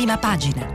[0.00, 0.66] prima pagina.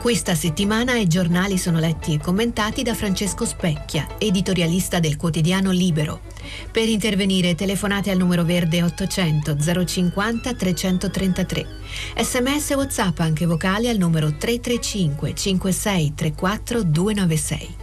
[0.00, 6.22] Questa settimana i giornali sono letti e commentati da Francesco Specchia, editorialista del quotidiano Libero.
[6.72, 11.66] Per intervenire telefonate al numero verde 800 050 333.
[12.16, 17.79] Sms WhatsApp anche vocali al numero 335 56 34 296.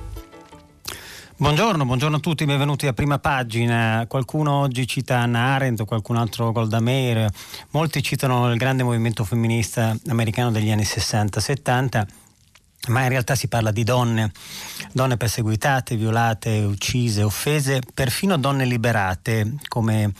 [1.39, 4.05] Buongiorno, buongiorno a tutti, benvenuti a prima pagina.
[4.07, 7.29] Qualcuno oggi cita Anna Arendt, qualcun altro Golda Meir,
[7.69, 12.05] molti citano il grande movimento femminista americano degli anni 60-70
[12.87, 14.31] ma in realtà si parla di donne,
[14.92, 20.11] donne perseguitate, violate, uccise, offese, perfino donne liberate come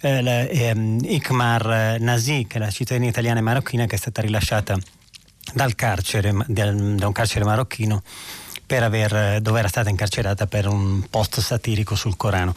[0.00, 4.76] eh, eh, Ikmar Nazi, che è la cittadina italiana e marocchina che è stata rilasciata
[5.54, 8.02] dal carcere, da un carcere marocchino
[8.66, 12.54] per aver, dove era stata incarcerata per un post satirico sul Corano.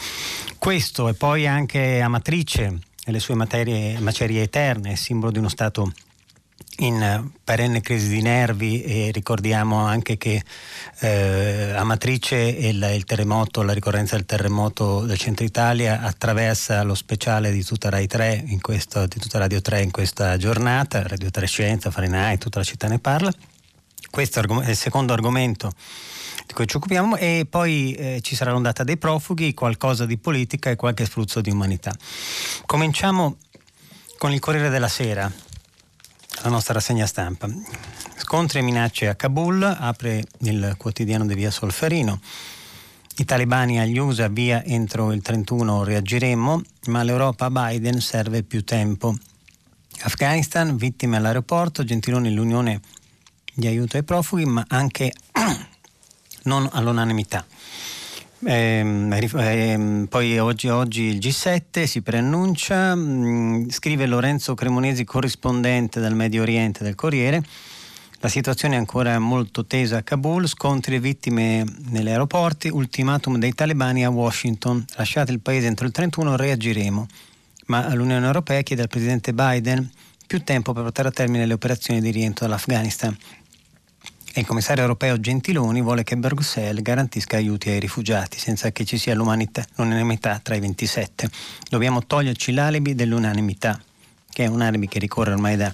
[0.58, 5.92] Questo e poi anche Amatrice e le sue materie, macerie eterne, simbolo di uno Stato
[6.80, 10.42] in perenne crisi di nervi e ricordiamo anche che
[11.00, 17.52] eh, Amatrice il, il terremoto, la ricorrenza del terremoto del centro Italia attraversa lo speciale
[17.52, 21.46] di tutta Rai 3 in questo, di tutta Radio 3 in questa giornata, Radio 3
[21.48, 23.32] Scienza, Fahrenheit, tutta la città ne parla.
[24.10, 25.72] Questo è il secondo argomento
[26.46, 30.72] di cui ci occupiamo e poi eh, ci sarà l'ondata dei profughi, qualcosa di politica
[30.72, 31.94] e qualche spruzzo di umanità.
[32.66, 33.38] Cominciamo
[34.18, 35.32] con il Corriere della Sera
[36.42, 37.48] la nostra rassegna stampa.
[38.18, 42.20] Scontri e minacce a Kabul, apre il quotidiano di via Solferino.
[43.18, 48.64] I talebani agli USA via entro il 31 reagiremo, ma l'Europa a Biden serve più
[48.64, 49.16] tempo.
[50.02, 52.80] Afghanistan, vittime all'aeroporto, Gentiloni l'Unione
[53.60, 55.12] di aiuto ai profughi, ma anche
[56.44, 57.46] non all'unanimità.
[58.42, 66.00] Eh, eh, poi oggi, oggi, il G7 si preannuncia, mh, mm, scrive Lorenzo Cremonesi, corrispondente
[66.00, 67.44] dal Medio Oriente del Corriere.
[68.22, 73.54] La situazione è ancora molto tesa a Kabul, scontri e vittime negli aeroporti, ultimatum dei
[73.54, 74.86] talebani a Washington.
[74.96, 77.08] Lasciate il paese entro il 31, reagiremo.
[77.68, 79.90] Ma l'Unione Europea chiede al presidente Biden
[80.30, 83.18] più tempo per portare a termine le operazioni di rientro dall'Afghanistan
[84.36, 89.16] il commissario europeo Gentiloni vuole che Bruxelles garantisca aiuti ai rifugiati senza che ci sia
[89.16, 91.30] l'unanimità tra i 27.
[91.68, 93.82] Dobbiamo toglierci l'alibi dell'unanimità,
[94.30, 95.74] che è un alibi che ricorre ormai da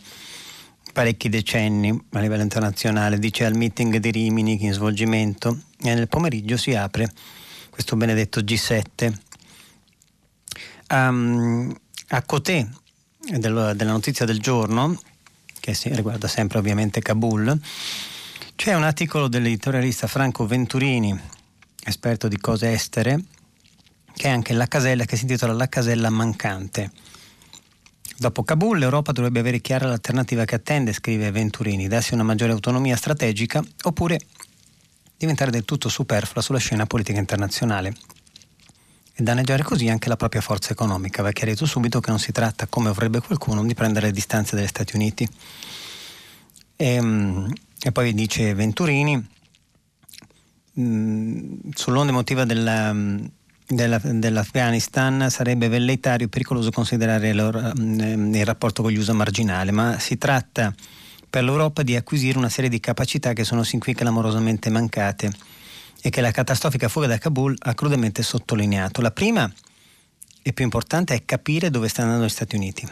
[0.94, 6.56] parecchi decenni a livello internazionale, dice al meeting di Rimini in svolgimento e nel pomeriggio
[6.56, 7.12] si apre
[7.70, 9.14] questo benedetto G7.
[10.92, 11.76] Um,
[12.10, 12.66] a Cotè
[13.38, 14.98] della notizia del giorno,
[15.60, 17.60] che riguarda sempre ovviamente Kabul,
[18.56, 21.18] c'è un articolo dell'editorialista Franco Venturini,
[21.84, 23.22] esperto di cose estere,
[24.16, 26.92] che è anche la casella che si intitola La casella mancante.
[28.18, 32.96] Dopo Kabul l'Europa dovrebbe avere chiara l'alternativa che attende, scrive Venturini, darsi una maggiore autonomia
[32.96, 34.20] strategica oppure
[35.18, 37.94] diventare del tutto superflua sulla scena politica internazionale
[39.14, 41.22] e danneggiare così anche la propria forza economica.
[41.22, 44.68] Va chiarito subito che non si tratta, come vorrebbe qualcuno, di prendere le distanze dagli
[44.68, 45.28] Stati Uniti.
[46.78, 49.28] E, ehm, e poi dice Venturini,
[50.80, 52.94] mm, sull'onda emotiva della,
[53.68, 60.00] della, dell'Afghanistan sarebbe velleitario e pericoloso considerare mm, il rapporto con gli USA marginale, ma
[60.00, 60.74] si tratta
[61.30, 65.32] per l'Europa di acquisire una serie di capacità che sono sin qui clamorosamente mancate
[66.02, 69.02] e che la catastrofica fuga da Kabul ha crudemente sottolineato.
[69.02, 69.52] La prima
[70.42, 72.88] e più importante è capire dove stanno andando gli Stati Uniti.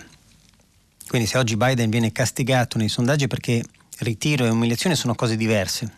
[1.07, 3.63] Quindi se oggi Biden viene castigato nei sondaggi perché
[4.03, 5.91] ritiro e umiliazione sono cose diverse,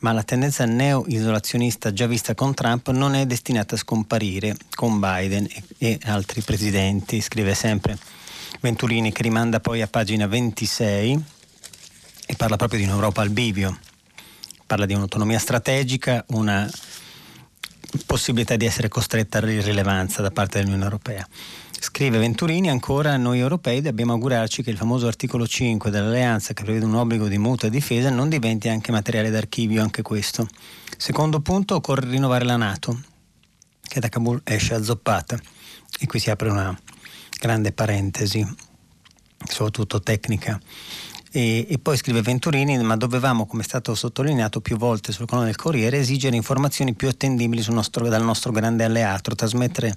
[0.00, 5.48] ma la tendenza neo-isolazionista già vista con Trump non è destinata a scomparire con Biden
[5.78, 7.98] e, altri presidenti, scrive sempre
[8.60, 11.24] Venturini che rimanda poi a pagina 26
[12.26, 13.76] e parla proprio di un'Europa al bivio,
[14.66, 16.70] parla di un'autonomia strategica, una
[18.06, 21.26] possibilità di essere costretta all'irrilevanza da parte dell'Unione Europea.
[21.82, 26.84] Scrive Venturini ancora, noi europei dobbiamo augurarci che il famoso articolo 5 dell'alleanza che prevede
[26.84, 30.46] un obbligo di mutua difesa non diventi anche materiale d'archivio, anche questo.
[30.96, 33.00] Secondo punto, occorre rinnovare la Nato,
[33.82, 35.36] che da Kabul esce azzoppata.
[35.98, 36.78] E qui si apre una
[37.40, 38.46] grande parentesi,
[39.44, 40.60] soprattutto tecnica.
[41.32, 45.46] E, e, poi scrive Venturini, ma dovevamo, come è stato sottolineato più volte sul canale
[45.46, 49.96] del Corriere, esigere informazioni più attendibili nostro, dal nostro grande alleato, trasmettere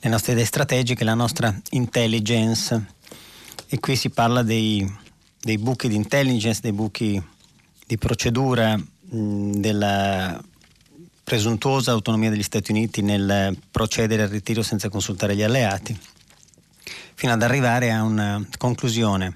[0.00, 2.98] le nostre idee strategiche, la nostra intelligence.
[3.66, 4.88] E qui si parla dei,
[5.40, 7.22] dei buchi di intelligence, dei buchi
[7.86, 10.42] di procedura mh, della
[11.22, 15.96] presuntuosa autonomia degli Stati Uniti nel procedere al ritiro senza consultare gli alleati,
[17.14, 19.32] fino ad arrivare a una conclusione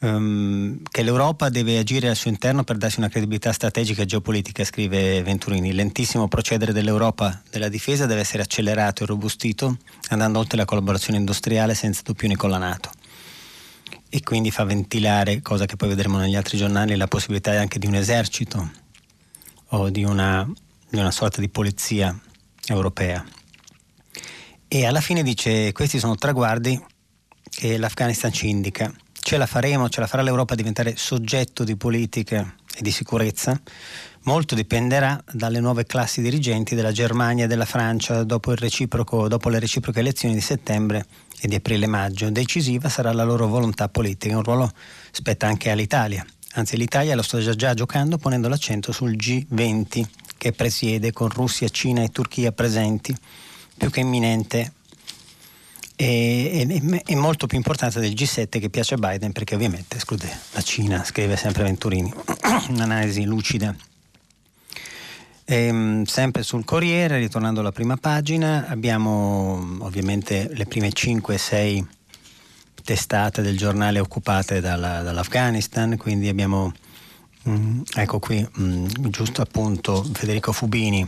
[0.00, 4.64] um, che l'Europa deve agire al suo interno per darsi una credibilità strategica e geopolitica,
[4.64, 5.70] scrive Venturini.
[5.70, 11.18] Il lentissimo procedere dell'Europa della difesa deve essere accelerato e robustito, andando oltre la collaborazione
[11.18, 12.90] industriale senza doppioni con la Nato.
[14.08, 17.86] E quindi fa ventilare, cosa che poi vedremo negli altri giornali, la possibilità anche di
[17.86, 18.70] un esercito
[19.68, 20.50] o di una,
[20.88, 22.18] di una sorta di polizia
[22.66, 23.24] europea.
[24.66, 26.80] E alla fine dice: Questi sono traguardi
[27.50, 28.92] che l'Afghanistan ci indica
[29.30, 33.56] ce la faremo, ce la farà l'Europa a diventare soggetto di politiche e di sicurezza,
[34.24, 38.56] molto dipenderà dalle nuove classi dirigenti della Germania e della Francia dopo,
[39.28, 41.06] dopo le reciproche elezioni di settembre
[41.40, 42.28] e di aprile-maggio.
[42.30, 44.68] Decisiva sarà la loro volontà politica, un ruolo
[45.12, 46.26] spetta anche all'Italia.
[46.54, 50.04] Anzi, l'Italia lo sta già giocando ponendo l'accento sul G20
[50.38, 53.14] che presiede con Russia, Cina e Turchia presenti,
[53.76, 54.72] più che imminente
[56.00, 60.34] e, e, è molto più importante del G7 che piace a Biden perché ovviamente esclude
[60.52, 62.10] la Cina, scrive sempre Venturini,
[62.70, 63.76] un'analisi lucida.
[65.44, 71.84] E, ehm, sempre sul Corriere, ritornando alla prima pagina, abbiamo ovviamente le prime 5-6
[72.82, 76.72] testate del giornale occupate dalla, dall'Afghanistan, quindi abbiamo,
[77.46, 81.06] mm, ecco qui, mm, giusto appunto Federico Fubini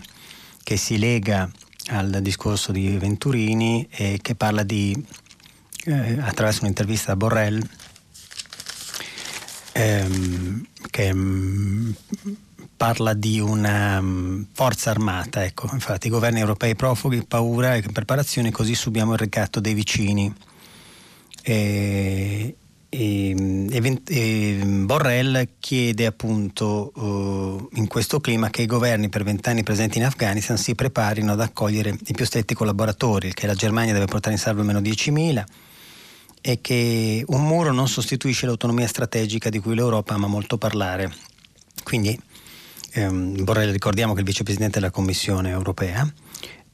[0.63, 1.51] che si lega
[1.89, 4.95] al discorso di Venturini e che parla di,
[5.85, 7.63] eh, attraverso un'intervista a Borrell,
[9.73, 11.91] ehm, che mh, mm,
[12.77, 18.51] parla di una um, forza armata, ecco, infatti i governi europei profughi, paura e preparazione,
[18.51, 20.33] così subiamo il ricatto dei vicini.
[21.43, 22.57] E,
[22.95, 29.97] e, e, Borrell chiede appunto uh, in questo clima che i governi per vent'anni presenti
[29.97, 34.35] in Afghanistan si preparino ad accogliere i più stretti collaboratori, che la Germania deve portare
[34.35, 35.43] in salvo almeno 10.000
[36.43, 41.11] e che un muro non sostituisce l'autonomia strategica di cui l'Europa ama molto parlare.
[41.83, 42.21] Quindi
[42.91, 46.07] ehm, Borrell ricordiamo che è il vicepresidente della Commissione europea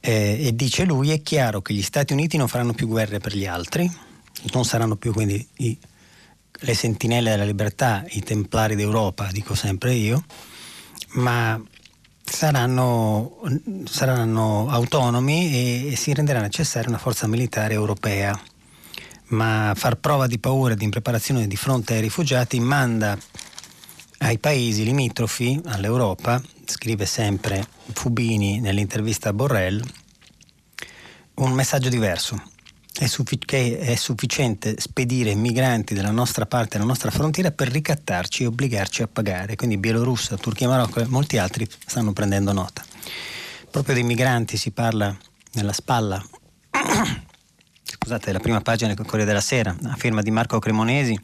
[0.01, 3.33] eh, e dice lui è chiaro che gli Stati Uniti non faranno più guerre per
[3.33, 3.89] gli altri,
[4.51, 5.77] non saranno più quindi i
[6.59, 10.23] le sentinelle della libertà, i templari d'Europa, dico sempre io,
[11.13, 11.61] ma
[12.23, 13.39] saranno,
[13.85, 18.39] saranno autonomi e, e, si renderà necessaria una forza militare europea.
[19.31, 23.17] Ma far prova di paura e di impreparazione di fronte ai rifugiati manda
[24.19, 29.81] ai paesi limitrofi all'Europa, scrive sempre Fubini nell'intervista a Borrell,
[31.35, 32.41] un messaggio diverso
[32.99, 38.43] è, suffic- che è sufficiente spedire migranti dalla nostra parte, dalla nostra frontiera per ricattarci
[38.43, 39.55] e obbligarci a pagare.
[39.55, 42.83] Quindi Bielorussia, Turchia, Marocco e molti altri stanno prendendo nota.
[43.71, 45.15] Proprio dei migranti si parla
[45.53, 46.21] nella spalla,
[47.83, 51.17] scusate, la prima pagina del Corriere della Sera, a firma di Marco Cremonesi,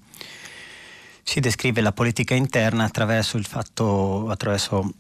[1.23, 4.93] si descrive la politica interna attraverso il fatto, attraverso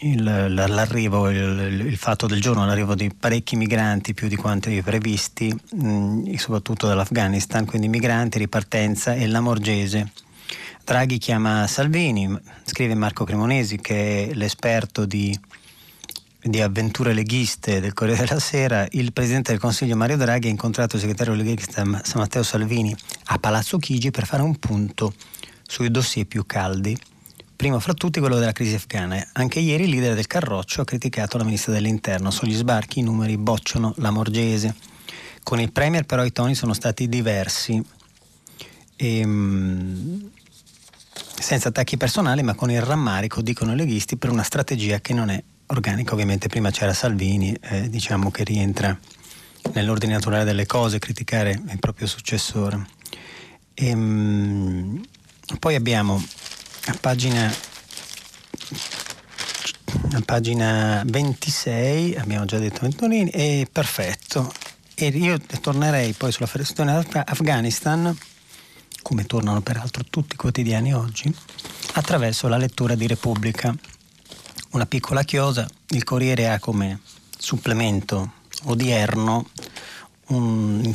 [0.00, 5.52] il, l'arrivo, il, il, fatto del giorno, l'arrivo di parecchi migranti, più di quanti previsti,
[5.72, 10.12] mh, soprattutto dall'Afghanistan, quindi migranti, ripartenza e la Morgese.
[10.84, 12.34] Draghi chiama Salvini,
[12.64, 15.38] scrive Marco Cremonesi che è l'esperto di,
[16.40, 20.94] di avventure leghiste del Corriere della Sera, il Presidente del Consiglio Mario Draghi ha incontrato
[20.94, 25.12] il segretario leghista Matteo Salvini a Palazzo Chigi per fare un punto
[25.66, 26.98] sui dossier più caldi
[27.58, 29.20] primo fra tutti quello della crisi afghana.
[29.32, 32.30] Anche ieri il leader del Carroccio ha criticato la ministra dell'Interno.
[32.30, 34.76] Sugli sbarchi i numeri bocciano la Morgese.
[35.42, 37.84] Con il Premier però i toni sono stati diversi.
[38.94, 40.30] Ehm,
[41.40, 45.28] senza attacchi personali, ma con il rammarico, dicono i leghisti, per una strategia che non
[45.28, 46.12] è organica.
[46.12, 48.96] Ovviamente prima c'era Salvini, eh, diciamo che rientra
[49.72, 52.86] nell'ordine naturale delle cose, criticare il proprio successore.
[53.74, 55.00] Ehm,
[55.58, 56.22] poi abbiamo
[56.88, 57.54] a pagina,
[60.12, 64.50] a pagina 26, abbiamo già detto Venturini, è perfetto.
[64.94, 68.16] E io tornerei poi sulla questione Afghanistan,
[69.02, 71.32] come tornano peraltro tutti i quotidiani oggi,
[71.92, 73.74] attraverso la lettura di Repubblica.
[74.70, 77.00] Una piccola chiosa, il Corriere ha come
[77.38, 78.32] supplemento
[78.64, 79.46] odierno
[80.28, 80.94] un,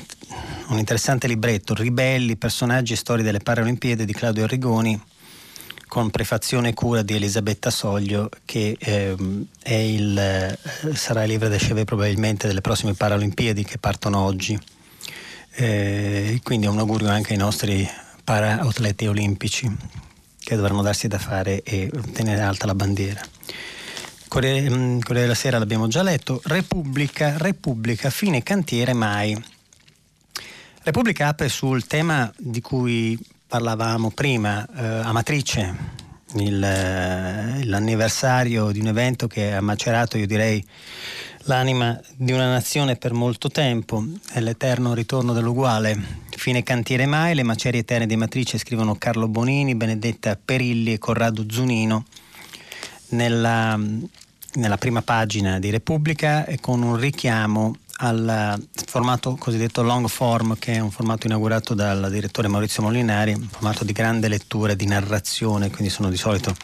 [0.67, 4.99] un interessante libretto, Ribelli, personaggi e storie delle Paralimpiadi di Claudio Arrigoni,
[5.93, 10.57] con prefazione e cura di Elisabetta Soglio che ehm, il, eh,
[10.95, 14.59] sarà il livre de chevet probabilmente delle prossime Paralimpiadi che partono oggi.
[15.51, 17.87] Eh, quindi un augurio anche ai nostri
[18.23, 19.71] para-atleti olimpici
[20.39, 23.21] che dovranno darsi da fare e tenere alta la bandiera.
[24.27, 29.39] Corriere, mm, Corriere della Sera l'abbiamo già letto, Repubblica, Repubblica, fine cantiere mai.
[30.81, 33.15] Repubblica apre sul tema di cui
[33.53, 35.75] parlavamo prima, eh, Amatrice,
[36.37, 40.65] il, eh, l'anniversario di un evento che ha macerato, io direi,
[41.43, 45.95] l'anima di una nazione per molto tempo, è l'eterno ritorno dell'uguale.
[46.35, 51.45] Fine cantiere mai, le macerie eterne di Matrice scrivono Carlo Bonini, Benedetta Perilli e Corrado
[51.47, 52.05] Zunino
[53.09, 53.79] nella,
[54.55, 60.73] nella prima pagina di Repubblica e con un richiamo al formato cosiddetto long form, che
[60.73, 65.69] è un formato inaugurato dal direttore Maurizio Molinari, un formato di grande lettura, di narrazione,
[65.69, 66.55] quindi sono di solito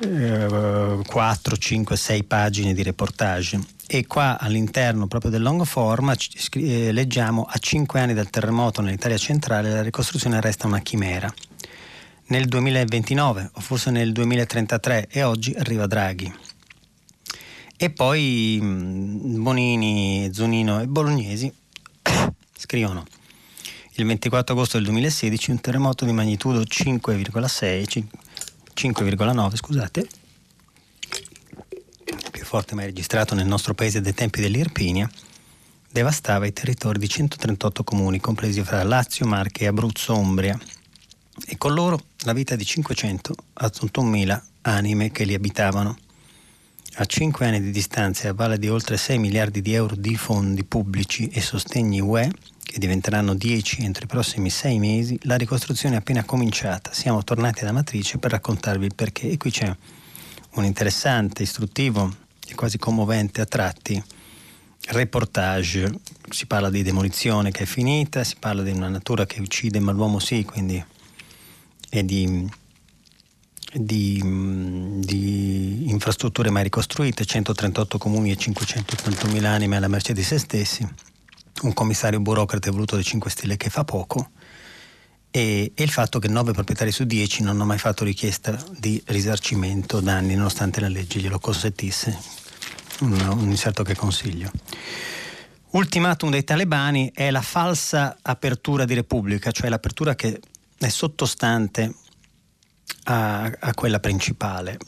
[0.00, 3.60] eh, 4, 5, 6 pagine di reportage.
[3.86, 6.14] E qua all'interno proprio del long form
[6.52, 11.32] eh, leggiamo a 5 anni dal terremoto nell'Italia centrale la ricostruzione resta una chimera
[12.30, 16.32] nel 2029 o forse nel 2033 e oggi arriva Draghi.
[17.82, 21.50] E poi mm, Bonini, Zunino e Bolognesi
[22.54, 23.06] scrivono
[23.94, 28.04] il 24 agosto del 2016 un terremoto di magnitudo 5,6
[28.74, 30.06] 5,9 scusate
[32.30, 35.10] più forte mai registrato nel nostro paese dai tempi dell'Irpinia
[35.90, 40.60] devastava i territori di 138 comuni compresi fra Lazio, Marche, Abruzzo, Umbria
[41.46, 45.96] e con loro la vita di 500 a 81.000 anime che li abitavano.
[46.96, 50.16] A 5 anni di distanza e a valle di oltre 6 miliardi di euro di
[50.16, 52.30] fondi pubblici e sostegni UE,
[52.62, 56.92] che diventeranno 10 entro i prossimi 6 mesi, la ricostruzione è appena cominciata.
[56.92, 59.30] Siamo tornati alla matrice per raccontarvi il perché.
[59.30, 59.74] E qui c'è
[60.54, 62.12] un interessante, istruttivo
[62.46, 64.02] e quasi commovente a tratti
[64.88, 65.92] reportage.
[66.28, 69.92] Si parla di demolizione che è finita, si parla di una natura che uccide, ma
[69.92, 70.84] l'uomo sì, quindi
[71.92, 72.48] e di,
[73.72, 74.20] di,
[75.04, 80.86] di, infrastrutture mai ricostruite, 138 comuni e 580.000 anime alla merce di se stessi,
[81.62, 84.30] un commissario burocrate voluto dai 5 Stelle che fa poco
[85.30, 89.00] e, e, il fatto che 9 proprietari su 10 non hanno mai fatto richiesta di
[89.06, 92.18] risarcimento danni nonostante la legge glielo consentisse,
[93.00, 94.50] un, un inserto che consiglio.
[95.70, 100.40] Ultimatum dei talebani è la falsa apertura di Repubblica, cioè l'apertura che
[100.76, 101.94] è sottostante
[103.04, 104.78] a, a quella principale.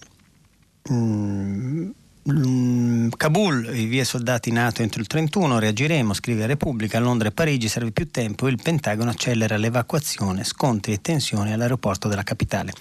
[0.90, 1.90] Mm,
[2.30, 7.68] mm, Kabul, i via soldati NATO entro il 31, reagiremo, scrive Repubblica, Londra e Parigi
[7.68, 12.72] serve più tempo, il Pentagono accelera l'evacuazione, scontri e tensioni all'aeroporto della capitale.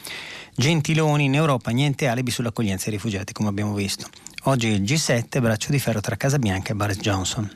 [0.55, 4.07] Gentiloni, in Europa niente alibi sull'accoglienza ai rifugiati, come abbiamo visto.
[4.45, 7.49] Oggi il G7, braccio di ferro tra Casabianca e Boris Johnson.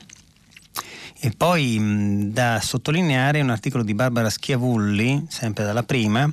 [1.18, 6.30] E poi mh, da sottolineare un articolo di Barbara Schiavulli, sempre dalla prima,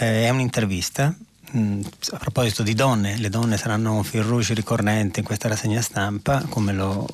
[0.00, 1.14] eh, è un'intervista.
[1.52, 1.80] Mh,
[2.12, 6.44] a proposito di donne, le donne saranno un fil rouge ricorrente in questa rassegna stampa,
[6.48, 7.06] come lo,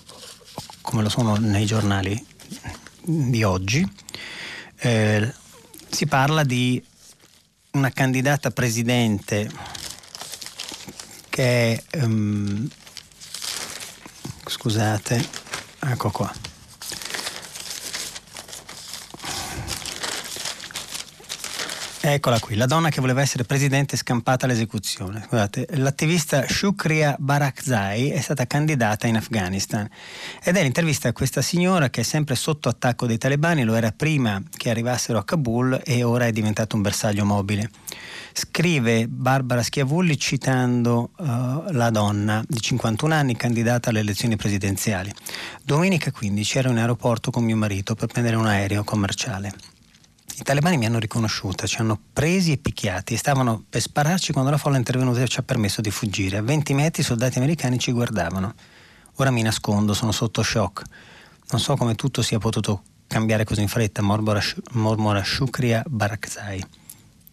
[0.83, 2.25] come lo sono nei giornali
[3.03, 3.87] di oggi.
[4.79, 5.33] Eh,
[5.91, 6.83] si parla di
[7.73, 9.51] una candidata presidente
[11.29, 12.69] che è, um,
[14.47, 15.29] scusate,
[15.81, 16.46] ecco qua.
[22.09, 25.25] Eccola qui, la donna che voleva essere presidente scampata all'esecuzione.
[25.27, 29.91] Scusate, l'attivista Shukriya Barakzai è stata candidata in Afghanistan
[30.41, 33.91] ed è l'intervista a questa signora che è sempre sotto attacco dei talebani, lo era
[33.91, 37.69] prima che arrivassero a Kabul e ora è diventato un bersaglio mobile.
[38.33, 41.25] Scrive Barbara Schiavulli citando uh,
[41.73, 45.13] la donna di 51 anni candidata alle elezioni presidenziali.
[45.61, 49.75] Domenica 15 ero in aeroporto con mio marito per prendere un aereo commerciale.
[50.39, 54.51] I talebani mi hanno riconosciuta, ci hanno presi e picchiati e stavano per spararci quando
[54.51, 56.37] la folla è intervenuta e ci ha permesso di fuggire.
[56.37, 58.53] A 20 metri i soldati americani ci guardavano.
[59.15, 60.83] Ora mi nascondo, sono sotto shock.
[61.53, 66.63] Non so come tutto sia potuto cambiare così in fretta, mormora Shukriya Barakzai.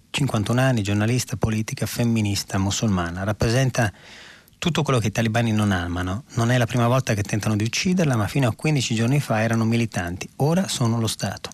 [0.10, 3.26] 51 anni, giornalista, politica, femminista, musulmana.
[3.26, 3.92] Rappresenta
[4.58, 6.24] tutto quello che i talebani non amano.
[6.36, 9.42] Non è la prima volta che tentano di ucciderla, ma fino a 15 giorni fa
[9.42, 10.30] erano militanti.
[10.38, 11.50] Ora sono lo Stato.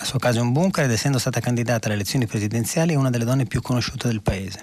[0.00, 3.10] La sua casa è un bunker ed essendo stata candidata alle elezioni presidenziali è una
[3.10, 4.62] delle donne più conosciute del paese.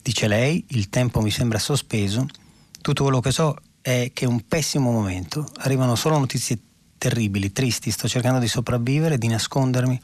[0.00, 2.26] Dice lei, il tempo mi sembra sospeso,
[2.80, 6.58] tutto quello che so è che è un pessimo momento, arrivano solo notizie
[6.96, 10.00] terribili, tristi, sto cercando di sopravvivere, di nascondermi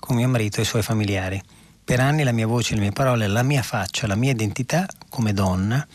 [0.00, 1.40] con mio marito e i suoi familiari.
[1.88, 5.32] Per anni la mia voce, le mie parole, la mia faccia, la mia identità come
[5.32, 5.86] donna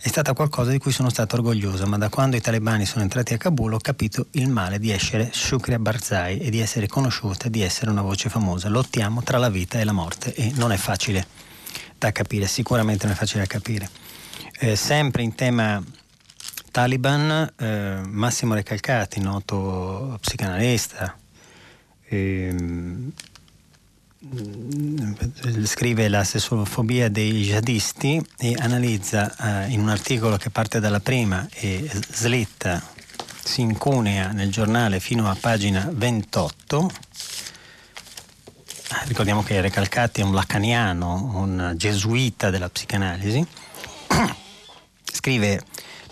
[0.00, 3.34] è stata qualcosa di cui sono stata orgogliosa, ma da quando i talebani sono entrati
[3.34, 7.60] a Kabul ho capito il male di essere Shukriya Barzai e di essere conosciuta, di
[7.60, 8.70] essere una voce famosa.
[8.70, 11.26] Lottiamo tra la vita e la morte e non è facile
[11.98, 13.90] da capire, sicuramente non è facile da capire.
[14.60, 15.78] Eh, sempre in tema
[16.70, 21.14] Taliban, eh, Massimo Recalcati, noto psicanalista,
[22.08, 23.12] ehm,
[25.64, 31.46] scrive la sessuofobia dei jihadisti e analizza eh, in un articolo che parte dalla prima
[31.52, 32.82] e slitta,
[33.42, 36.90] si incunea nel giornale fino a pagina 28.
[39.06, 43.46] Ricordiamo che Recalcati è un lacaniano, un gesuita della psicanalisi.
[45.12, 45.62] Scrive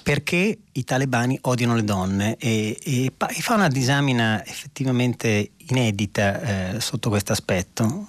[0.02, 6.80] perché i talebani odiano le donne e, e, e fa una disamina effettivamente inedita eh,
[6.80, 8.08] sotto questo aspetto.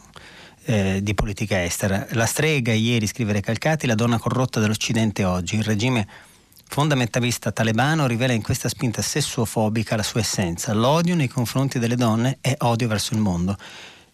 [0.65, 2.07] Eh, di politica estera.
[2.11, 5.55] La strega ieri, scrive Recalcati, la donna corrotta dell'Occidente oggi.
[5.57, 6.07] Il regime
[6.65, 10.73] fondamentalista talebano rivela in questa spinta sessuofobica la sua essenza.
[10.73, 13.57] L'odio nei confronti delle donne è odio verso il mondo.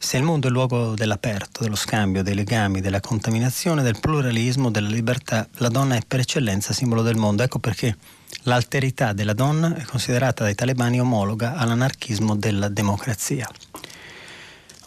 [0.02, 4.72] Se il mondo è il luogo dell'aperto, dello scambio, dei legami, della contaminazione, del pluralismo,
[4.72, 7.44] della libertà, la donna è per eccellenza simbolo del mondo.
[7.44, 7.98] Ecco perché
[8.44, 13.48] l'alterità della donna è considerata dai talebani omologa all'anarchismo della democrazia.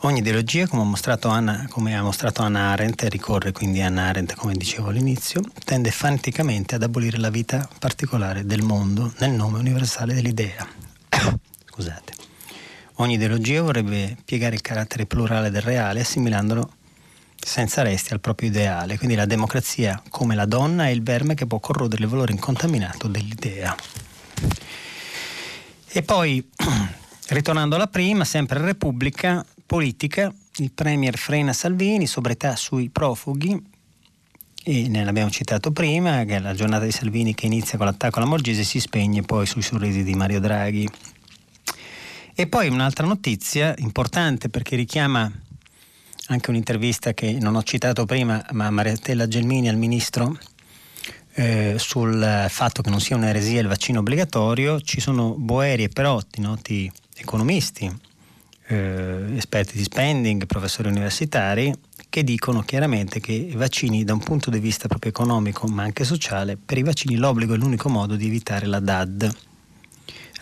[0.00, 4.34] Ogni ideologia, come ha mostrato Anna, mostrato Anna Arendt, e ricorre quindi a Anna Arendt,
[4.34, 10.14] come dicevo all'inizio, tende fanaticamente ad abolire la vita particolare del mondo nel nome universale
[10.14, 10.66] dell'idea.
[11.70, 12.21] Scusate.
[12.96, 16.70] Ogni ideologia vorrebbe piegare il carattere plurale del reale assimilandolo
[17.36, 18.96] senza resti al proprio ideale.
[18.96, 23.08] Quindi la democrazia, come la donna, è il verme che può corrodere il valore incontaminato
[23.08, 23.74] dell'idea.
[25.88, 26.46] E poi,
[27.28, 33.70] ritornando alla prima, sempre Repubblica politica, il Premier frena Salvini, sobrietà sui profughi,
[34.64, 38.28] e ne abbiamo citato prima, che la giornata di Salvini che inizia con l'attacco alla
[38.28, 40.88] Morgese si spegne poi sui sorrisi di Mario Draghi.
[42.34, 45.30] E poi un'altra notizia importante perché richiama
[46.28, 50.38] anche un'intervista che non ho citato prima, ma Mariatella Gelmini al ministro
[51.34, 54.80] eh, sul fatto che non sia un'eresia il vaccino obbligatorio.
[54.80, 57.94] Ci sono Boeri e Perotti, noti economisti,
[58.68, 61.70] eh, esperti di spending, professori universitari,
[62.08, 66.04] che dicono chiaramente che i vaccini da un punto di vista proprio economico ma anche
[66.04, 69.50] sociale, per i vaccini l'obbligo è l'unico modo di evitare la DAD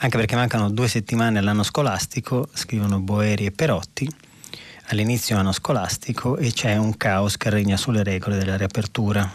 [0.03, 4.09] anche perché mancano due settimane all'anno scolastico, scrivono Boeri e Perotti,
[4.87, 9.31] all'inizio anno scolastico e c'è un caos che regna sulle regole della riapertura,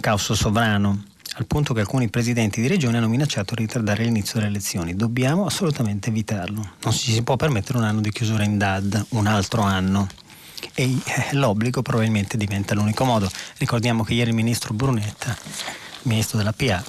[0.00, 4.50] caos sovrano, al punto che alcuni presidenti di regione hanno minacciato di ritardare l'inizio delle
[4.50, 4.96] elezioni.
[4.96, 6.70] Dobbiamo assolutamente evitarlo.
[6.82, 10.08] Non ci si può permettere un anno di chiusura in DAD, un altro anno.
[10.74, 13.30] E eh, l'obbligo probabilmente diventa l'unico modo.
[13.58, 15.36] Ricordiamo che ieri il ministro Brunetta,
[16.02, 16.82] ministro della PA,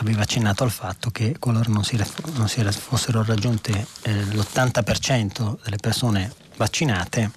[0.00, 5.76] aveva accennato al fatto che qualora non si, non si fossero raggiunte eh, l'80% delle
[5.76, 7.30] persone vaccinate,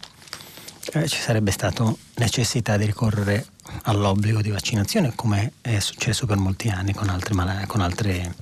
[0.94, 3.46] eh, ci sarebbe stata necessità di ricorrere
[3.84, 8.34] all'obbligo di vaccinazione, come è successo per molti anni con altre, mal- con altre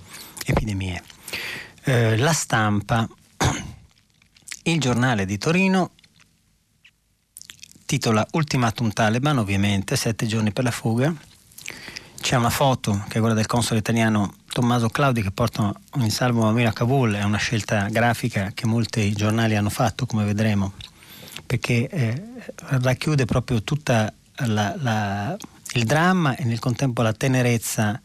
[0.45, 1.01] epidemie.
[1.83, 3.07] Eh, la stampa,
[4.63, 5.91] il giornale di Torino
[7.85, 11.13] titola Ultimatum Taliban, ovviamente, sette giorni per la fuga
[12.21, 16.47] c'è una foto che è quella del console italiano Tommaso Claudi che porta in salvo
[16.47, 20.73] Amir a Kabul, è una scelta grafica che molti giornali hanno fatto, come vedremo,
[21.45, 22.23] perché eh,
[22.55, 23.93] racchiude proprio tutto
[24.37, 27.99] il dramma e nel contempo la tenerezza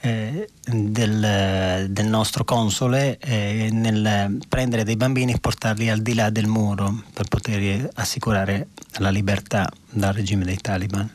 [0.00, 6.30] eh, del, del, nostro console eh, nel prendere dei bambini e portarli al di là
[6.30, 11.08] del muro per poter assicurare la libertà dal regime dei Taliban.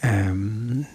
[0.00, 0.86] Um,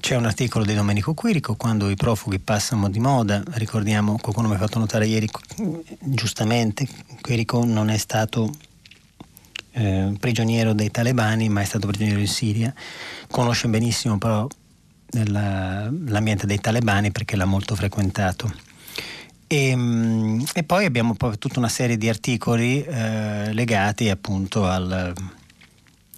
[0.00, 4.54] c'è un articolo di Domenico Quirico, quando i profughi passano di moda, ricordiamo, qualcuno mi
[4.54, 5.28] ha fatto notare ieri,
[6.00, 6.86] giustamente,
[7.20, 8.50] Quirico non è stato
[9.72, 12.72] eh, prigioniero dei talebani, ma è stato prigioniero in Siria,
[13.30, 14.46] conosce benissimo però
[15.24, 18.52] la, l'ambiente dei talebani perché l'ha molto frequentato.
[19.46, 25.14] E, mm, e poi abbiamo poi tutta una serie di articoli eh, legati appunto al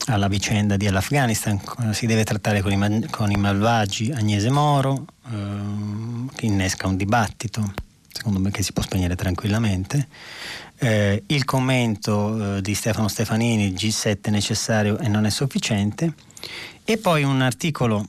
[0.08, 1.60] alla vicenda di Afghanistan,
[1.92, 7.72] si deve trattare con i, con i malvagi Agnese Moro, eh, che innesca un dibattito,
[8.10, 10.08] secondo me che si può spegnere tranquillamente.
[10.78, 16.14] Eh, il commento eh, di Stefano Stefanini, G7 è necessario e non è sufficiente,
[16.84, 18.06] e poi un articolo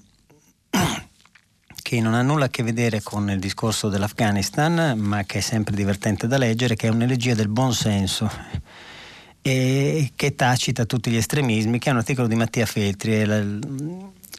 [1.82, 5.76] che non ha nulla a che vedere con il discorso dell'Afghanistan, ma che è sempre
[5.76, 8.30] divertente da leggere, che è un'elegia del buon senso
[9.42, 13.44] e che tacita tutti gli estremismi, che è un articolo di Mattia Feltri, la,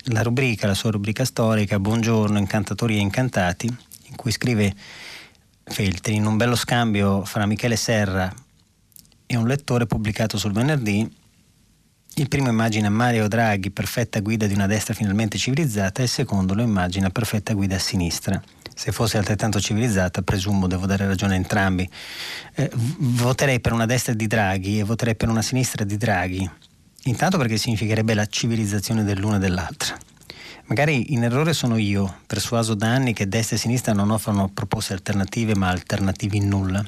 [0.05, 4.75] la rubrica, la sua rubrica storica, Buongiorno, incantatori e incantati, in cui scrive
[5.65, 8.33] Feltri in un bello scambio fra Michele Serra
[9.27, 11.09] e un lettore pubblicato sul venerdì,
[12.15, 16.55] Il primo immagina Mario Draghi, perfetta guida di una destra finalmente civilizzata, e il secondo
[16.55, 18.43] lo immagina perfetta guida a sinistra.
[18.81, 21.87] Se fosse altrettanto civilizzata, presumo devo dare ragione a entrambi.
[22.55, 26.51] Eh, voterei per una destra di Draghi e voterei per una sinistra di Draghi.
[27.03, 29.99] Intanto perché significherebbe la civilizzazione dell'una e dell'altra.
[30.65, 34.95] Magari in errore sono io, persuaso da anni che destra e sinistra non offrono proposte
[34.95, 36.83] alternative ma alternative in nulla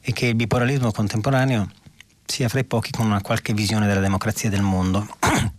[0.00, 1.68] e che il bipolarismo contemporaneo
[2.24, 5.04] sia fra i pochi con una qualche visione della democrazia del mondo.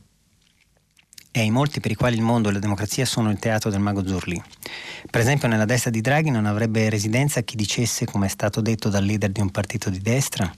[1.38, 3.80] e ai molti per i quali il mondo e la democrazia sono il teatro del
[3.80, 4.42] mago Zurli.
[5.08, 8.90] Per esempio nella destra di Draghi non avrebbe residenza chi dicesse, come è stato detto
[8.90, 10.52] dal leader di un partito di destra,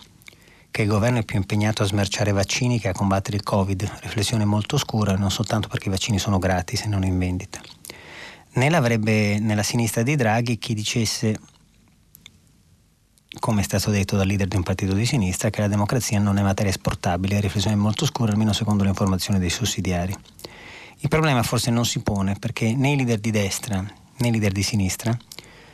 [0.71, 4.45] che il governo è più impegnato a smerciare vaccini che a combattere il Covid, riflessione
[4.45, 7.59] molto oscura, non soltanto perché i vaccini sono gratis e non in vendita.
[8.53, 11.37] Né l'avrebbe nella sinistra di Draghi chi dicesse
[13.37, 16.37] come è stato detto dal leader di un partito di sinistra, che la democrazia non
[16.37, 20.15] è materia esportabile, riflessione molto scura, almeno secondo le informazioni dei sussidiari.
[21.01, 24.51] Il problema forse non si pone perché né i leader di destra né i leader
[24.51, 25.17] di sinistra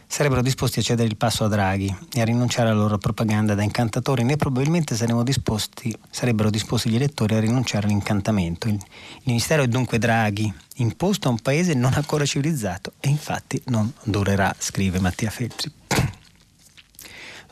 [0.08, 3.64] sarebbero disposti a cedere il passo a Draghi e a rinunciare alla loro propaganda da
[3.64, 8.68] incantatori, né probabilmente disposti, sarebbero disposti gli elettori a rinunciare all'incantamento.
[8.68, 13.62] Il, il Ministero è dunque Draghi, imposto a un paese non ancora civilizzato e infatti
[13.66, 15.72] non durerà, scrive Mattia Feltri.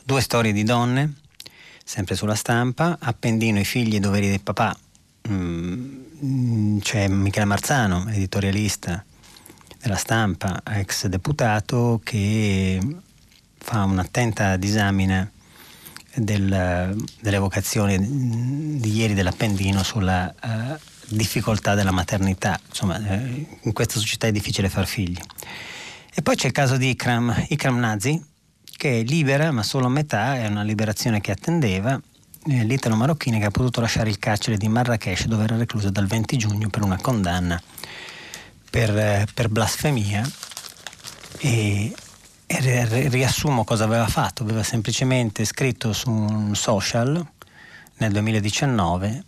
[0.04, 1.14] Due storie di donne,
[1.84, 4.76] sempre sulla stampa, Appendino, i figli e i doveri del papà.
[5.26, 9.02] Mm, c'è Michele Marzano, editorialista
[9.80, 12.78] della stampa, ex deputato, che
[13.56, 15.30] fa un'attenta disamina
[16.14, 20.76] del, delle vocazioni di ieri dell'Appendino sulla uh,
[21.08, 22.60] difficoltà della maternità.
[22.68, 25.18] Insomma, eh, in questa società è difficile far figli.
[26.14, 28.22] E poi c'è il caso di Ikram, Ikram Nazi,
[28.76, 31.98] che è libera ma solo a metà, è una liberazione che attendeva,
[32.46, 36.36] l'italo marocchino che ha potuto lasciare il carcere di Marrakesh dove era recluso dal 20
[36.36, 37.60] giugno per una condanna
[38.70, 40.28] per, per blasfemia.
[41.38, 41.94] E,
[42.46, 47.24] e riassumo cosa aveva fatto, aveva semplicemente scritto su un social
[47.98, 49.24] nel 2019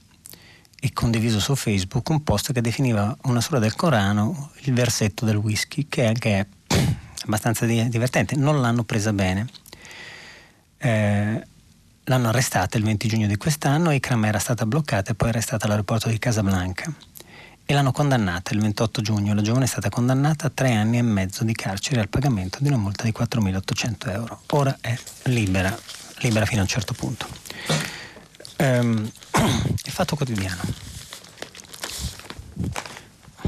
[0.78, 5.36] e condiviso su Facebook un post che definiva una sura del Corano il versetto del
[5.36, 6.46] whisky che anche è
[7.24, 9.46] abbastanza divertente, non l'hanno presa bene.
[10.78, 11.46] Eh,
[12.06, 16.08] l'hanno arrestata il 20 giugno di quest'anno, Ikram era stata bloccata e poi arrestata all'aeroporto
[16.08, 16.92] di Casablanca
[17.64, 19.34] e l'hanno condannata il 28 giugno.
[19.34, 22.68] La giovane è stata condannata a tre anni e mezzo di carcere al pagamento di
[22.68, 24.42] una multa di 4.800 euro.
[24.50, 25.76] Ora è libera,
[26.18, 27.26] libera fino a un certo punto.
[28.58, 29.10] Um,
[29.84, 30.62] il fatto quotidiano.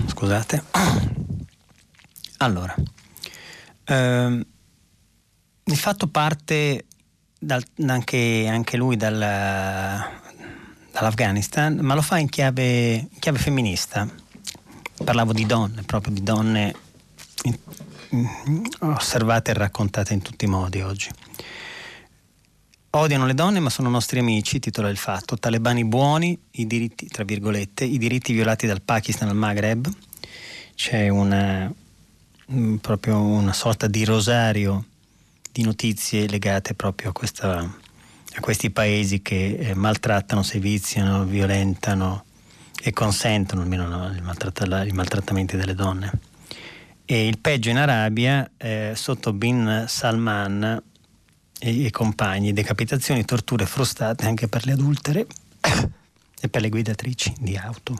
[0.06, 0.64] Scusate.
[2.38, 2.74] Allora,
[3.88, 4.44] Uh,
[5.64, 6.87] il fatto parte
[7.38, 9.18] dal, anche, anche, lui dal,
[10.90, 14.08] dall'Afghanistan, ma lo fa in chiave, in chiave, femminista.
[15.04, 16.74] Parlavo di donne, proprio di donne
[18.80, 21.08] osservate e raccontate in tutti i modi oggi.
[22.90, 25.38] Odiano le donne ma sono nostri amici, titola il fatto.
[25.38, 29.88] Talebani buoni, i diritti, tra virgolette, i diritti violati dal Pakistan al Maghreb.
[30.74, 31.72] C'è una,
[32.80, 34.84] proprio una sorta di rosario
[35.58, 42.24] di notizie legate proprio a, questa, a questi paesi che eh, maltrattano, seviziano, violentano
[42.80, 44.22] e consentono almeno no, il,
[44.86, 46.12] il maltrattamento delle donne.
[47.04, 50.80] E il peggio in Arabia, eh, sotto Bin Salman
[51.58, 55.26] e, e compagni, decapitazioni, torture frustate anche per le adultere
[56.40, 57.98] e per le guidatrici di auto.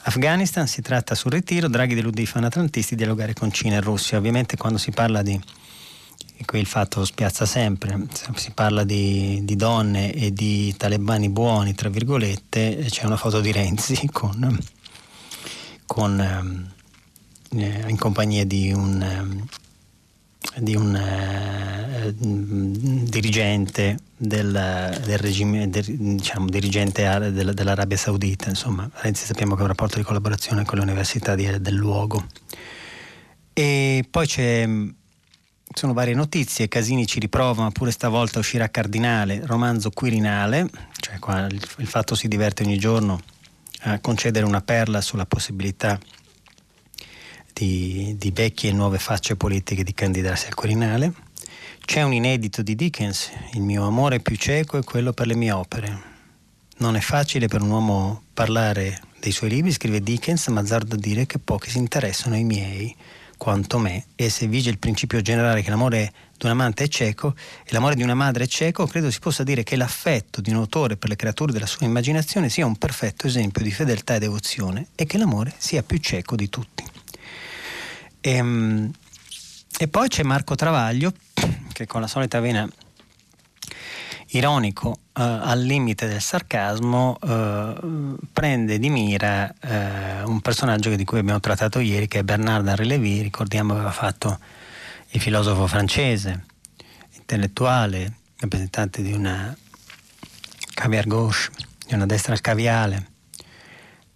[0.00, 4.18] Afghanistan si tratta sul ritiro, Draghi delude i fanatrantisti di dialogare con Cina e Russia.
[4.18, 5.40] Ovviamente quando si parla di,
[6.38, 11.74] e qui il fatto spiazza sempre, si parla di, di, donne e di talebani buoni,
[11.74, 14.58] tra virgolette, c'è una foto di Renzi con,
[15.86, 19.02] con, eh, in compagnia di un...
[19.02, 19.64] Eh,
[20.58, 29.26] di un eh, dirigente del, del regime, del, diciamo, dirigente del, dell'Arabia Saudita, insomma, Renzi
[29.26, 32.24] sappiamo che ha un rapporto di collaborazione con le università di, del luogo.
[33.52, 34.68] E poi c'è,
[35.72, 40.68] sono varie notizie, Casini ci riprova, ma pure stavolta uscirà Cardinale, romanzo Quirinale,
[41.00, 43.20] cioè qua il, il fatto si diverte ogni giorno
[43.82, 45.98] a concedere una perla sulla possibilità
[47.52, 51.12] di, di vecchie e nuove facce politiche di candidarsi al Quirinale.
[51.84, 55.52] C'è un inedito di Dickens, il mio amore più cieco è quello per le mie
[55.52, 56.14] opere.
[56.78, 61.26] Non è facile per un uomo parlare dei suoi libri, scrive Dickens, ma azzardo dire
[61.26, 62.94] che pochi si interessano ai miei.
[63.36, 67.34] Quanto me e se vige il principio generale che l'amore di un amante è cieco
[67.64, 70.56] e l'amore di una madre è cieco, credo si possa dire che l'affetto di un
[70.56, 74.88] autore per le creature della sua immaginazione sia un perfetto esempio di fedeltà e devozione
[74.94, 76.84] e che l'amore sia più cieco di tutti.
[78.20, 78.90] E, ehm,
[79.78, 81.12] e poi c'è Marco Travaglio
[81.72, 82.66] che con la solita vena
[84.30, 87.74] ironico eh, al limite del sarcasmo eh,
[88.32, 92.86] prende di mira eh, un personaggio di cui abbiamo trattato ieri che è Bernard Henri
[92.86, 94.38] Lévy, ricordiamo aveva fatto
[95.10, 96.44] il filosofo francese,
[97.16, 99.56] intellettuale, rappresentante di una
[100.74, 101.50] caviar gauche,
[101.86, 103.06] di una destra al caviale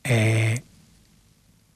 [0.03, 0.63] e,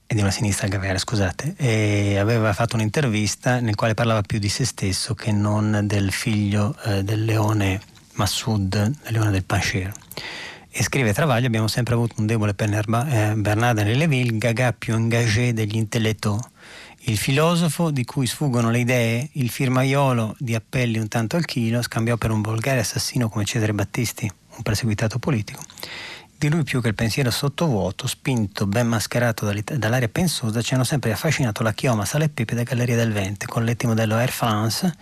[0.06, 4.38] e di una sinistra al caviale, scusate, e aveva fatto un'intervista nel quale parlava più
[4.38, 9.92] di se stesso che non del figlio eh, del leone Massoud, leone del Pancher.
[10.70, 14.94] E scrive Travaglio, abbiamo sempre avuto un debole per eh, Bernard-Henri Lévy, il gaga più
[14.94, 16.42] engagé degli intellettuali
[17.06, 21.82] il filosofo di cui sfuggono le idee, il firmaiolo di appelli un tanto al chilo,
[21.82, 25.62] scambiò per un volgare assassino come Cesare Battisti, un perseguitato politico.
[26.36, 31.12] Di lui più che il pensiero sottovuoto, spinto, ben mascherato dall'aria pensosa, ci hanno sempre
[31.12, 34.94] affascinato la chioma sale e pepe da Galleria del Vente, con l'etti modello Air France,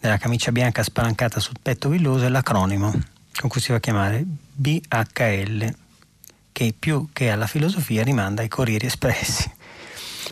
[0.00, 2.90] della camicia bianca spalancata sul petto villoso e l'acronimo,
[3.38, 5.74] con cui si va a chiamare BHL,
[6.52, 9.50] che più che alla filosofia rimanda ai Corrieri Espressi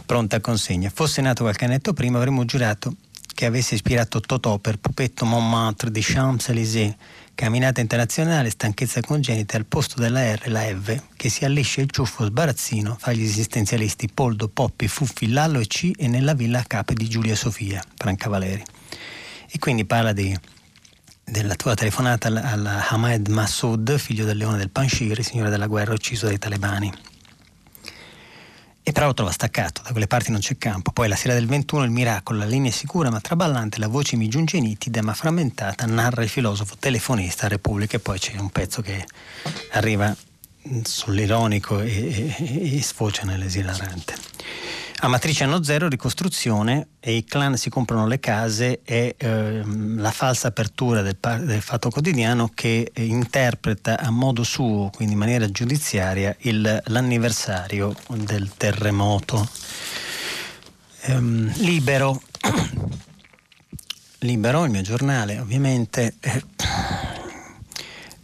[0.07, 0.91] pronta consegna.
[0.93, 2.95] Fosse nato qualche annetto prima avremmo giurato
[3.35, 6.93] che avesse ispirato Totò per Pupetto Montmartre di Champs-Élysées,
[7.37, 12.25] camminata internazionale, stanchezza congenita al posto della R la F, che si allisce il ciuffo
[12.25, 16.95] sbarazzino fra gli esistenzialisti Poldo, Poppi, Fuffi, Lallo e C e nella villa a capo
[16.95, 18.65] di Giulia Sofia, Franca Valeri.
[19.51, 20.37] E quindi parla di,
[21.25, 26.27] della tua telefonata al Hamed Massoud, figlio del leone del Panshir, signore della guerra ucciso
[26.27, 26.93] dai talebani
[28.89, 30.93] e però lo trova staccato, da quelle parti non c'è campo.
[30.93, 34.17] Poi la sera del 21 il miracolo, la linea è sicura ma traballante, la voce
[34.17, 38.49] mi giunge nitida ma frammentata, narra il filosofo telefonista a Repubblica e poi c'è un
[38.49, 39.07] pezzo che
[39.73, 40.17] arriva
[40.83, 44.15] sull'ironico e, e, e sfocia nell'esilarante.
[45.01, 50.11] A matrice anno zero, ricostruzione e i clan si comprano le case è ehm, la
[50.11, 56.35] falsa apertura del, del, Fatto Quotidiano che interpreta a modo suo, quindi in maniera giudiziaria,
[56.41, 59.49] il, l'anniversario del terremoto.
[61.03, 62.21] Ehm, libero,
[64.19, 66.15] libero, il mio giornale ovviamente.
[66.19, 66.43] Eh,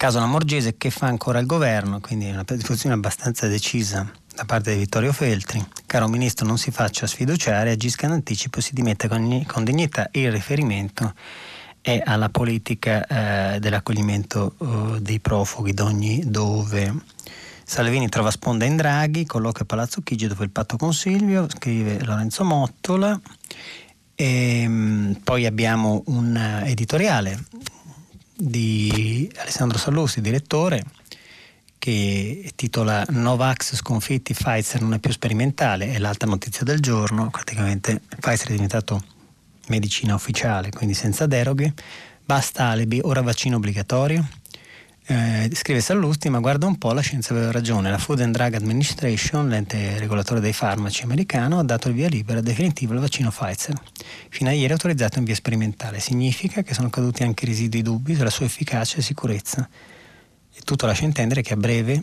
[0.05, 4.75] caso Lamorgese che fa ancora il governo, quindi è una posizione abbastanza decisa da parte
[4.75, 5.65] di Vittorio Feltri.
[5.87, 10.11] Caro Ministro, non si faccia sfiduciare, agisca in anticipo, si dimetta con, con dignità.
[10.13, 11.15] Il riferimento
[11.81, 16.93] è alla politica eh, dell'accoglimento eh, dei profughi d'ogni dove.
[17.65, 22.05] Salvini trova sponda in Draghi, colloquia a Palazzo Chigi dopo il patto con Silvio, scrive
[22.05, 23.19] Lorenzo Mottola.
[24.15, 27.43] E, ehm, poi abbiamo un editoriale
[28.37, 30.83] di Alessandro Sallusti, direttore,
[31.79, 38.01] che titola Novax sconfitti, Pfizer non è più sperimentale, è l'altra notizia del giorno, praticamente
[38.21, 39.03] Pfizer è diventato
[39.69, 41.73] medicina ufficiale, quindi senza deroghe,
[42.25, 44.27] basta alibi, ora vaccino obbligatorio.
[45.07, 47.91] Eh, scrive Sallusti, ma guarda un po', la scienza aveva ragione.
[47.91, 52.41] La Food and Drug Administration, l'ente regolatore dei farmaci americano, ha dato il via libera
[52.41, 53.79] definitivo al vaccino Pfizer.
[54.31, 56.01] Fino a ieri autorizzato in via sperimentale.
[56.01, 59.69] Significa che sono caduti anche residui dubbi sulla sua efficacia e sicurezza
[60.57, 62.03] e tutto lascia intendere che a breve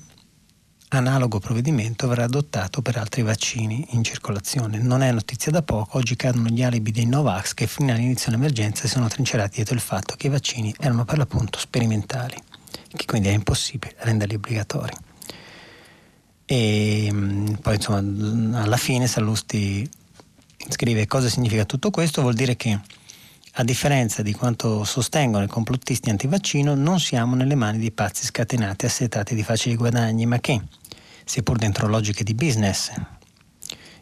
[0.89, 4.77] analogo provvedimento verrà adottato per altri vaccini in circolazione.
[4.77, 8.83] Non è notizia da poco, oggi cadono gli alibi dei Novax che fino all'inizio dell'emergenza
[8.83, 12.35] si sono trincerati dietro il fatto che i vaccini erano per l'appunto sperimentali,
[12.93, 14.93] che quindi è impossibile renderli obbligatori.
[16.45, 19.89] E mm, poi insomma alla fine Sallusti
[20.69, 22.79] scrive cosa significa tutto questo, vuol dire che
[23.55, 28.85] a differenza di quanto sostengono i complottisti antivaccino, non siamo nelle mani di pazzi scatenati,
[28.85, 30.61] assetati di facili guadagni, ma che,
[31.25, 32.91] seppur dentro logiche di business,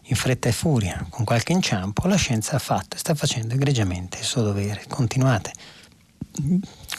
[0.04, 4.20] in fretta e furia, con qualche inciampo, la scienza ha fatto e sta facendo egregiamente
[4.20, 4.86] il suo dovere.
[4.88, 5.52] Continuate.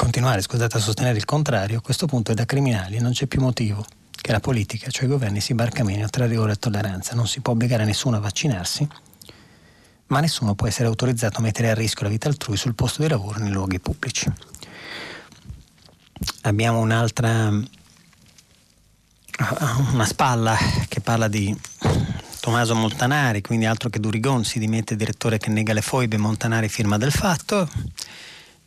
[0.00, 3.26] Continuare, scusate, a sostenere il contrario, a questo punto è da criminali e non c'è
[3.26, 7.14] più motivo che la politica, cioè i governi, si barcamino tra rigore e tolleranza.
[7.14, 8.88] Non si può obbligare nessuno a vaccinarsi
[10.06, 13.08] ma nessuno può essere autorizzato a mettere a rischio la vita altrui sul posto di
[13.08, 14.32] lavoro nei luoghi pubblici.
[16.44, 17.50] Abbiamo un'altra
[19.92, 20.56] una spalla
[20.88, 21.54] che parla di
[22.40, 26.96] Tommaso Montanari, quindi altro che Durigon, si dimette direttore che nega le foibe, Montanari firma
[26.96, 27.68] del fatto,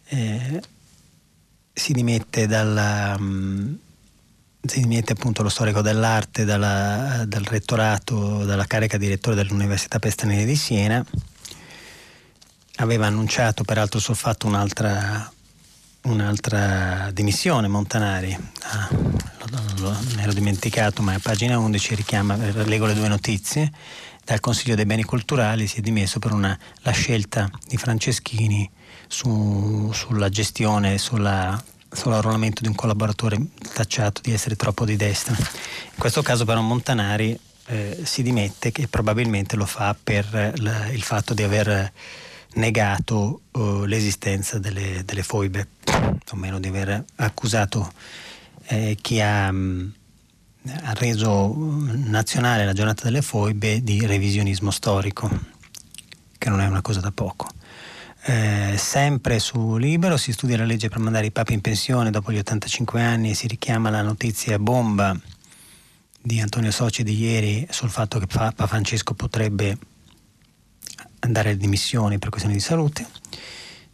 [0.09, 0.61] eh,
[1.73, 3.77] si dimette dalla, um,
[4.61, 10.55] si dimette appunto lo storico dell'arte dalla, dal rettorato, dalla carica direttore dell'Università Pestanini di
[10.55, 11.03] Siena
[12.77, 15.31] aveva annunciato peraltro sul fatto un'altra,
[16.03, 18.35] un'altra dimissione Montanari.
[18.61, 23.71] Ah, mi ero dimenticato, ma a pagina 11 richiama, leggo le due notizie.
[24.23, 28.69] Dal Consiglio dei Beni Culturali si è dimesso per una, la scelta di Franceschini
[29.13, 33.37] su, sulla gestione, sulla, sull'arruolamento di un collaboratore
[33.73, 35.35] tacciato di essere troppo di destra.
[35.37, 41.03] In questo caso però Montanari eh, si dimette e probabilmente lo fa per la, il
[41.03, 41.93] fatto di aver
[42.55, 45.67] negato uh, l'esistenza delle, delle, foibe,
[46.31, 47.91] o meno di aver accusato
[48.65, 49.93] eh, chi ha, mh,
[50.83, 55.29] ha, reso nazionale la giornata delle foibe di revisionismo storico,
[56.37, 57.47] che non è una cosa da poco.
[58.25, 62.31] Eh, sempre su Libero si studia la legge per mandare i papi in pensione dopo
[62.31, 65.13] gli 85 anni e si richiama la notizia bomba
[66.21, 69.77] di Antonio Soci di ieri sul fatto che Papa Francesco potrebbe
[71.19, 73.05] andare alle dimissioni per questioni di salute.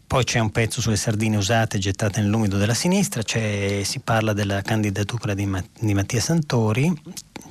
[0.05, 5.33] Poi c'è un pezzo sulle sardine usate gettate nell'umido della sinistra, si parla della candidatura
[5.33, 6.91] di, di Mattia Santori,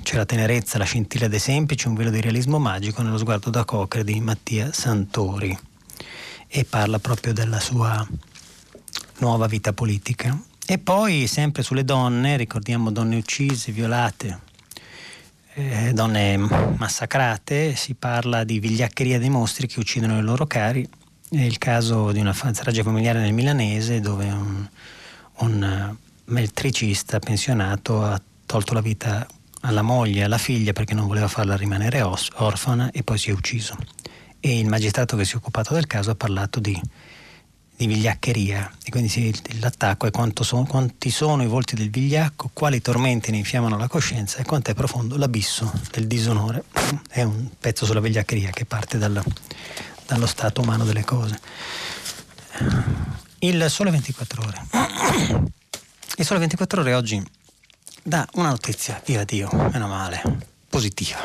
[0.03, 3.65] c'è la tenerezza, la scintilla dei semplici, un velo di realismo magico nello sguardo da
[3.65, 5.68] cocre di Mattia Santori
[6.49, 8.07] e parla proprio della sua
[9.19, 10.37] nuova vita politica.
[10.67, 14.41] E poi sempre sulle donne, ricordiamo donne uccise, violate,
[15.55, 20.89] eh, donne massacrate, si parla di vigliaccheria dei mostri che uccidono i loro cari.
[21.31, 24.69] È il caso di una strage familiare nel milanese dove un,
[25.39, 29.27] un eh, meltricista pensionato ha tolto la vita
[29.63, 33.77] alla moglie alla figlia perché non voleva farla rimanere orfana e poi si è ucciso.
[34.41, 36.81] E il magistrato che si è occupato del caso ha parlato di
[37.79, 40.11] di vigliaccheria e quindi sì, l'attacco è
[40.43, 44.73] sono, quanti sono i volti del vigliacco, quali tormenti ne infiammano la coscienza e quanto
[44.73, 46.65] è profondo l'abisso del disonore.
[47.09, 49.23] È un pezzo sulla vigliaccheria che parte dal,
[50.07, 51.39] dallo stato umano delle cose.
[53.39, 54.67] Il Sole 24 Ore.
[56.17, 57.25] Il Sole 24 Ore oggi
[58.03, 60.21] dà una notizia, viva Dio, meno male,
[60.69, 61.21] positiva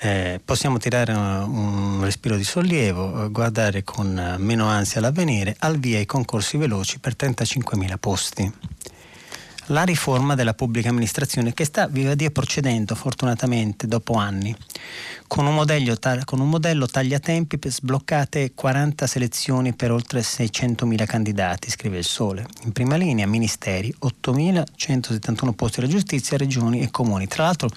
[0.00, 5.78] eh, possiamo tirare un, un, respiro di sollievo, eh, guardare con meno ansia l'avvenire, al
[5.78, 8.52] via i concorsi veloci per 35.000 posti
[9.70, 14.54] la riforma della pubblica amministrazione che sta, viva Dio, procedendo fortunatamente dopo anni,
[15.26, 21.98] con un modello, con un modello tagliatempi sbloccate 40 selezioni per oltre 600.000 candidati, scrive
[21.98, 22.46] il Sole.
[22.64, 27.26] In prima linea ministeri, 8.171 posti della giustizia, regioni e comuni.
[27.28, 27.68] Tra l'altro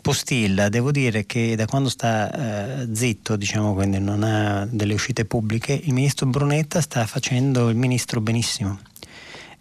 [0.00, 5.24] Postilla, devo dire che da quando sta eh, zitto, diciamo, quindi non ha delle uscite
[5.24, 8.78] pubbliche, il ministro Brunetta sta facendo il ministro benissimo.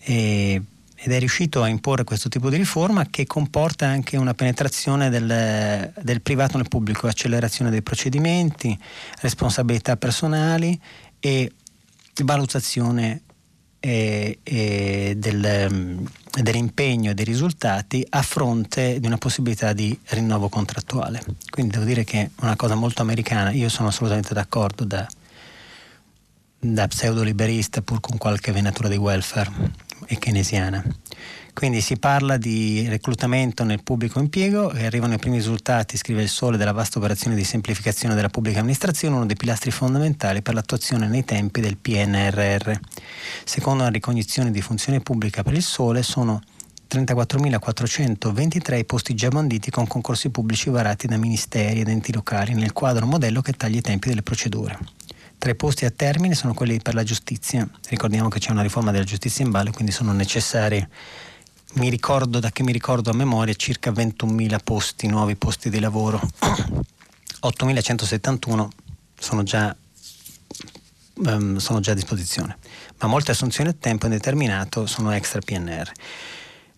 [0.04, 0.62] E
[1.04, 5.92] ed è riuscito a imporre questo tipo di riforma che comporta anche una penetrazione del,
[6.00, 8.78] del privato nel pubblico, accelerazione dei procedimenti,
[9.22, 10.80] responsabilità personali
[11.20, 11.52] e
[12.24, 13.22] valutazione
[13.80, 16.08] e, e del,
[16.40, 21.24] dell'impegno e dei risultati a fronte di una possibilità di rinnovo contrattuale.
[21.50, 25.08] Quindi devo dire che è una cosa molto americana, io sono assolutamente d'accordo da,
[26.60, 30.84] da pseudo-liberista pur con qualche venatura di welfare e keynesiana.
[31.54, 36.30] Quindi si parla di reclutamento nel pubblico impiego e arrivano i primi risultati, scrive il
[36.30, 41.08] Sole, della vasta operazione di semplificazione della pubblica amministrazione, uno dei pilastri fondamentali per l'attuazione
[41.08, 42.72] nei tempi del PNRR.
[43.44, 46.42] Secondo una ricognizione di funzione pubblica per il Sole sono
[46.90, 52.74] 34.423 i posti già banditi con concorsi pubblici varati da ministeri ed enti locali nel
[52.74, 54.78] quadro modello che taglia i tempi delle procedure.
[55.42, 57.68] Tra i posti a termine sono quelli per la giustizia.
[57.90, 60.88] Ricordiamo che c'è una riforma della giustizia in ballo, quindi sono necessari,
[61.74, 66.22] mi ricordo da che mi ricordo a memoria, circa 21.000 posti, nuovi posti di lavoro.
[67.42, 68.68] 8.171
[69.18, 69.76] sono già,
[71.16, 72.60] um, sono già a disposizione,
[73.00, 75.92] ma molte assunzioni a tempo indeterminato sono extra PNR.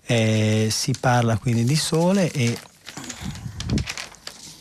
[0.06, 2.58] Eh, si parla quindi di sole e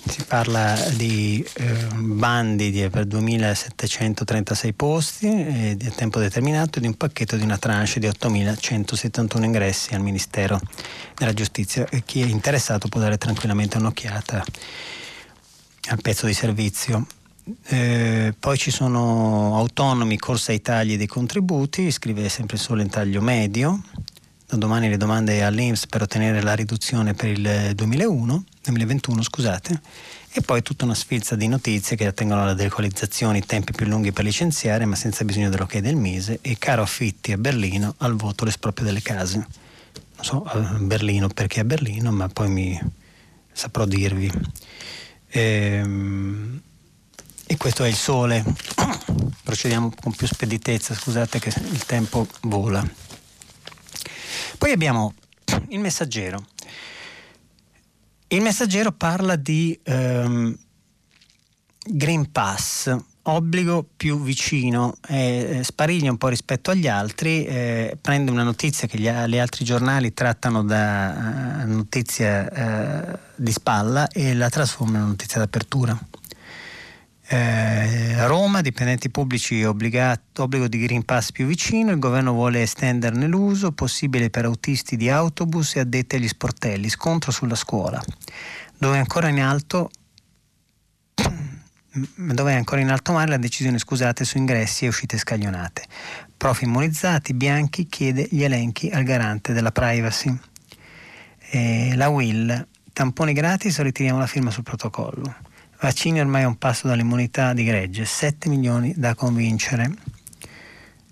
[0.05, 6.89] si parla di eh, bandi di, per 2736 posti eh, a tempo determinato e di
[6.89, 10.61] un pacchetto di una tranche di 8171 ingressi al Ministero
[11.15, 11.89] della Giustizia.
[11.89, 14.45] E chi è interessato può dare tranquillamente un'occhiata
[15.91, 17.07] al pezzo di servizio.
[17.65, 23.21] Eh, poi ci sono autonomi, corsa ai tagli dei contributi, scrive sempre solo in taglio
[23.21, 23.81] medio.
[24.53, 29.81] Da domani le domande all'Inps per ottenere la riduzione per il 2001 2021 scusate,
[30.31, 34.13] e poi tutta una sfilza di notizie che attengono alla dequalizzazione, i tempi più lunghi
[34.13, 38.45] per licenziare ma senza bisogno dell'ok del Mise e caro affitti a Berlino al voto
[38.45, 39.39] l'esproprio delle case.
[39.39, 42.79] Non so a Berlino perché a Berlino, ma poi mi
[43.53, 44.31] saprò dirvi.
[45.29, 46.61] Ehm,
[47.47, 48.45] e questo è il sole.
[49.43, 53.02] procediamo con più speditezza, scusate che il tempo vola.
[54.59, 55.15] Poi abbiamo
[55.69, 56.45] il messaggero.
[58.29, 60.57] Il messaggero parla di ehm,
[61.85, 68.43] Green Pass, obbligo più vicino, eh, spariglia un po' rispetto agli altri, eh, prende una
[68.43, 74.49] notizia che gli, gli altri giornali trattano da uh, notizia uh, di spalla e la
[74.49, 75.99] trasforma in una notizia d'apertura.
[77.33, 83.27] Eh, Roma, dipendenti pubblici obbligato, obbligo di Green Pass più vicino, il governo vuole estenderne
[83.27, 88.03] l'uso, possibile per autisti di autobus e addetti agli sportelli, scontro sulla scuola,
[88.77, 89.89] dove ancora in alto
[92.17, 95.85] dove è ancora in alto mare la decisione scusate su ingressi e uscite scaglionate.
[96.37, 100.39] Profi immunizzati, Bianchi chiede gli elenchi al garante della privacy.
[101.51, 105.52] E la Will, tamponi gratis o ritiriamo la firma sul protocollo?
[105.83, 109.93] Vaccini ormai a un passo dall'immunità di gregge, 7 milioni da convincere.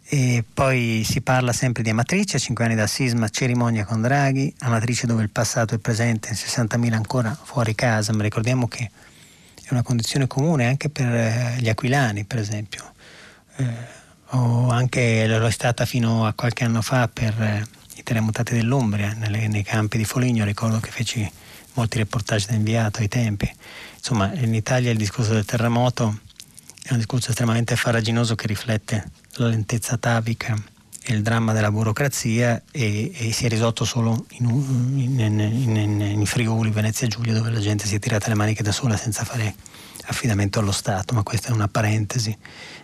[0.05, 5.09] E poi si parla sempre di Amatrice, 5 anni dal sisma, cerimonia con Draghi, Amatrice
[5.09, 8.93] dove il passato è presente, 60.000 ancora fuori casa, ma ricordiamo che
[9.61, 12.93] è una condizione comune anche per eh, gli aquilani, per esempio,
[13.57, 13.67] eh,
[14.27, 17.67] o anche lo è stata fino a qualche anno fa per eh,
[17.97, 21.29] i terremotati dell'Umbria, nelle, nei campi di Foligno, ricordo che feci
[21.75, 23.53] molti reportage da inviato ai tempi.
[24.01, 26.21] Insomma, in Italia il discorso del terremoto
[26.83, 30.57] è un discorso estremamente faraginoso che riflette la lentezza atavica
[31.03, 34.49] e il dramma della burocrazia e, e si è risolto solo in,
[34.97, 38.63] in, in, in, Friuli, Venezia e Giulia dove la gente si è tirata le maniche
[38.63, 39.55] da sola senza fare
[40.07, 42.37] affidamento allo Stato, ma questa è una parentesi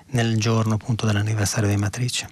[0.08, 2.28] nel giorno appunto dell'anniversario di Matrice.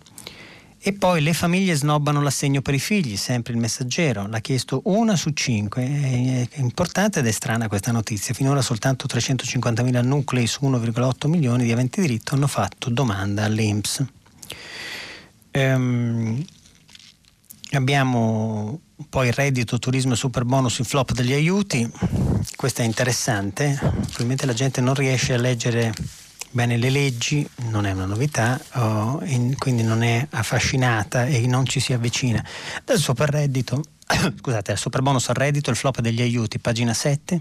[0.87, 5.17] E poi le famiglie snobbano l'assegno per i figli, sempre il messaggero, l'ha chiesto una
[5.17, 11.27] su cinque, è importante ed è strana questa notizia, finora soltanto 350.000 nuclei su 1,8
[11.27, 14.05] milioni di aventi diritto hanno fatto domanda all'Inps.
[15.53, 16.45] Ehm,
[17.71, 21.91] abbiamo poi il reddito, turismo e super bonus, il flop degli aiuti.
[22.57, 23.79] Questo è interessante.
[23.81, 25.95] Probabilmente la gente non riesce a leggere
[26.55, 31.67] bene le leggi, non è una novità, oh, in, quindi non è affascinata e non
[31.67, 32.43] ci si avvicina.
[32.85, 33.83] Del super reddito,
[34.39, 37.39] scusate, il super bonus al reddito, il flop degli aiuti, pagina 7.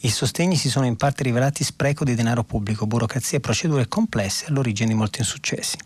[0.00, 4.46] I sostegni si sono in parte rivelati spreco di denaro pubblico, burocrazia e procedure complesse
[4.46, 5.76] all'origine di molti insuccessi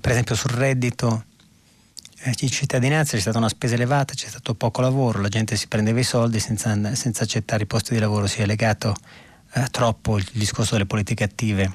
[0.00, 1.24] per esempio sul reddito
[2.20, 5.68] eh, di cittadinanza c'è stata una spesa elevata, c'è stato poco lavoro, la gente si
[5.68, 8.94] prendeva i soldi senza, senza accettare i posti di lavoro, si è legato
[9.56, 11.72] eh, troppo il discorso delle politiche attive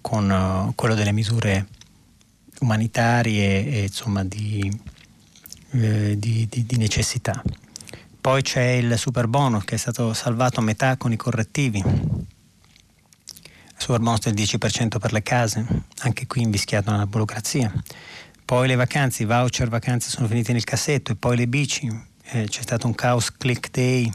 [0.00, 1.66] con uh, quello delle misure
[2.60, 4.70] umanitarie e insomma di,
[5.72, 7.42] eh, di, di, di necessità.
[8.20, 11.82] Poi c'è il super bonus che è stato salvato a metà con i correttivi
[13.76, 15.64] super bonus del 10% per le case,
[16.02, 17.72] anche qui invischiato nella burocrazia.
[18.44, 21.86] Poi le vacanze, i voucher vacanze sono finiti nel cassetto e poi le bici,
[22.30, 24.10] eh, c'è stato un caos click day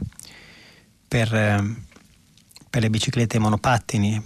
[1.07, 1.89] per, eh,
[2.71, 4.23] per le biciclette e i monopattini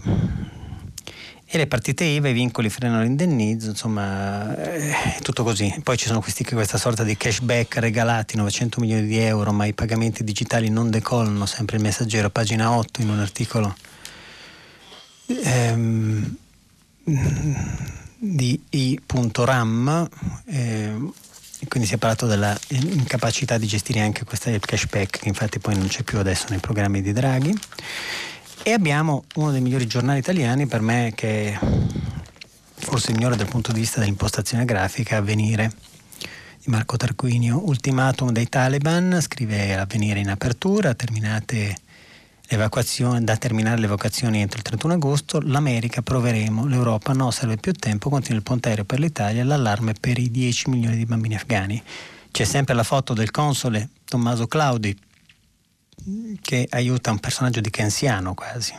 [1.47, 5.73] e le partite IVA, i vincoli frenano l'indennizzo, insomma è tutto così.
[5.83, 9.73] Poi ci sono questi, questa sorta di cashback regalati, 900 milioni di euro, ma i
[9.73, 13.75] pagamenti digitali non decollano, sempre il messaggero, pagina 8 in un articolo
[15.27, 16.35] ehm,
[18.17, 20.09] di i.ram
[20.45, 20.93] eh,
[21.67, 25.87] quindi si è parlato della incapacità di gestire anche questo cashback che infatti poi non
[25.87, 27.57] c'è più adesso nei programmi di Draghi
[28.67, 31.55] e abbiamo uno dei migliori giornali italiani per me che
[32.73, 35.71] forse il migliore dal punto di vista dell'impostazione grafica Avvenire
[36.63, 41.75] di Marco Tarquinio ultimatum dei Taliban scrive Avvenire in apertura terminate
[42.47, 48.09] da terminare le vocazioni entro il 31 agosto, l'America proveremo, l'Europa no, serve più tempo,
[48.09, 51.81] continua il ponte aereo per l'Italia, l'allarme per i 10 milioni di bambini afghani.
[52.31, 54.97] C'è sempre la foto del console Tommaso Claudi
[56.41, 58.73] che aiuta un personaggio di Kensiano quasi,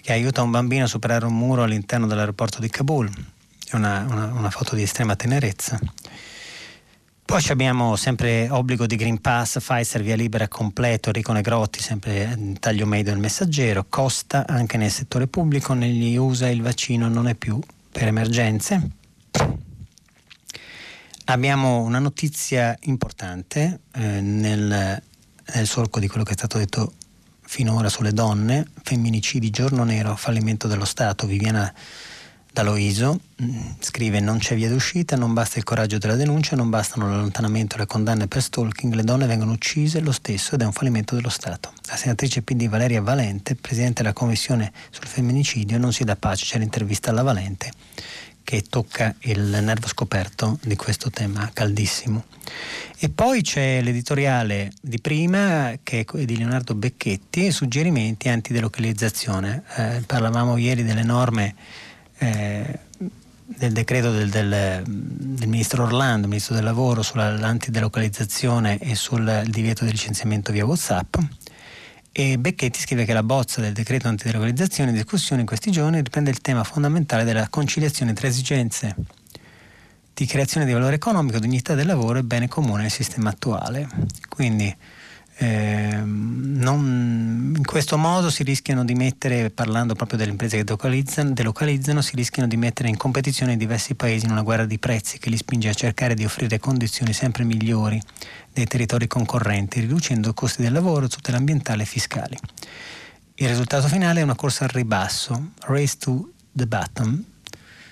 [0.00, 3.10] che aiuta un bambino a superare un muro all'interno dell'aeroporto di Kabul.
[3.68, 5.78] È una, una, una foto di estrema tenerezza.
[7.28, 12.86] Poi abbiamo sempre obbligo di Green Pass, Pfizer via libera completo, Enrico Negrotti, sempre taglio
[12.86, 17.60] medio del messaggero, costa anche nel settore pubblico, negli USA il vaccino non è più
[17.92, 18.90] per emergenze.
[21.26, 25.02] Abbiamo una notizia importante eh, nel,
[25.54, 26.92] nel solco di quello che è stato detto
[27.42, 31.72] finora sulle donne, femminicidi, giorno nero, fallimento dello Stato, Viviana
[32.52, 36.70] da Loiso, mm, scrive non c'è via d'uscita, non basta il coraggio della denuncia, non
[36.70, 40.64] bastano l'allontanamento e le condanne per stalking, le donne vengono uccise lo stesso ed è
[40.64, 41.72] un fallimento dello Stato.
[41.86, 46.58] La senatrice PD Valeria Valente, presidente della commissione sul femminicidio, non si dà pace, c'è
[46.58, 47.72] l'intervista alla Valente
[48.48, 52.24] che tocca il nervo scoperto di questo tema caldissimo.
[52.98, 59.64] E poi c'è l'editoriale di prima che è di Leonardo Becchetti, suggerimenti antidelocalizzazione.
[59.76, 61.54] Eh, parlavamo ieri delle norme
[62.16, 62.78] eh,
[63.44, 69.90] del decreto del, del, del, ministro Orlando, ministro del lavoro, sull'antidelocalizzazione e sul divieto di
[69.90, 71.16] licenziamento via Whatsapp.
[72.20, 76.30] E Becchetti scrive che la bozza del decreto antidelocalizzazione in discussione in questi giorni riprende
[76.30, 78.96] il tema fondamentale della conciliazione tra esigenze
[80.14, 83.86] di creazione di valore economico, dignità del lavoro e bene comune nel sistema attuale.
[84.28, 84.76] Quindi
[85.40, 91.30] eh, non, in questo modo si rischiano di mettere, parlando proprio delle imprese che delocalizzano,
[91.30, 95.30] delocalizzano, si rischiano di mettere in competizione diversi paesi in una guerra di prezzi che
[95.30, 98.02] li spinge a cercare di offrire condizioni sempre migliori
[98.52, 102.36] dei territori concorrenti, riducendo i costi del lavoro, tutela ambientale e fiscali.
[103.36, 107.24] Il risultato finale è una corsa al ribasso, race to the bottom,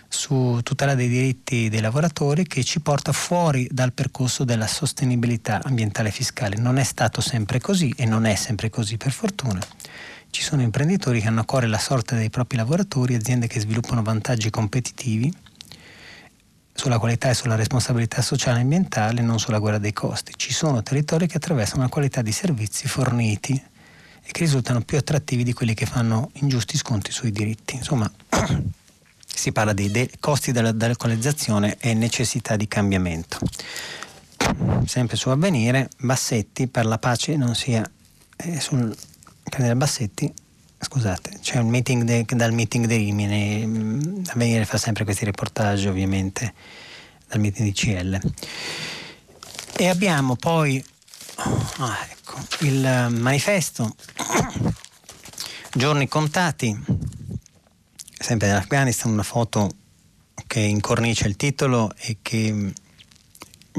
[0.08, 6.08] su tutela dei diritti dei lavoratori che ci porta fuori dal percorso della sostenibilità ambientale
[6.08, 6.56] e fiscale.
[6.56, 9.60] Non è stato sempre così e non è sempre così per fortuna.
[10.30, 14.02] Ci sono imprenditori che hanno a cuore la sorte dei propri lavoratori, aziende che sviluppano
[14.02, 15.32] vantaggi competitivi
[16.74, 20.32] sulla qualità e sulla responsabilità sociale e ambientale, non sulla guerra dei costi.
[20.36, 23.52] Ci sono territori che attraversano la qualità di servizi forniti
[24.22, 27.76] e che risultano più attrattivi di quelli che fanno ingiusti sconti sui diritti.
[27.76, 28.10] Insomma,
[29.38, 33.38] si parla di de- costi della delocalizzazione e necessità di cambiamento.
[34.86, 37.88] Sempre su avvenire, Bassetti per la pace non sia
[38.36, 38.94] eh, sul
[39.42, 40.32] prendere Bassetti
[40.78, 45.88] scusate, c'è un meeting de, dal meeting di Rimini, mm, Avvenire fa sempre questi reportage
[45.88, 46.54] ovviamente
[47.28, 48.20] dal meeting di CL.
[49.78, 50.82] E abbiamo poi
[51.36, 53.94] ah, ecco, il manifesto
[55.72, 56.78] Giorni contati,
[58.26, 59.70] sempre dall'Afghanistan, una foto
[60.48, 62.72] che incornicia il titolo e che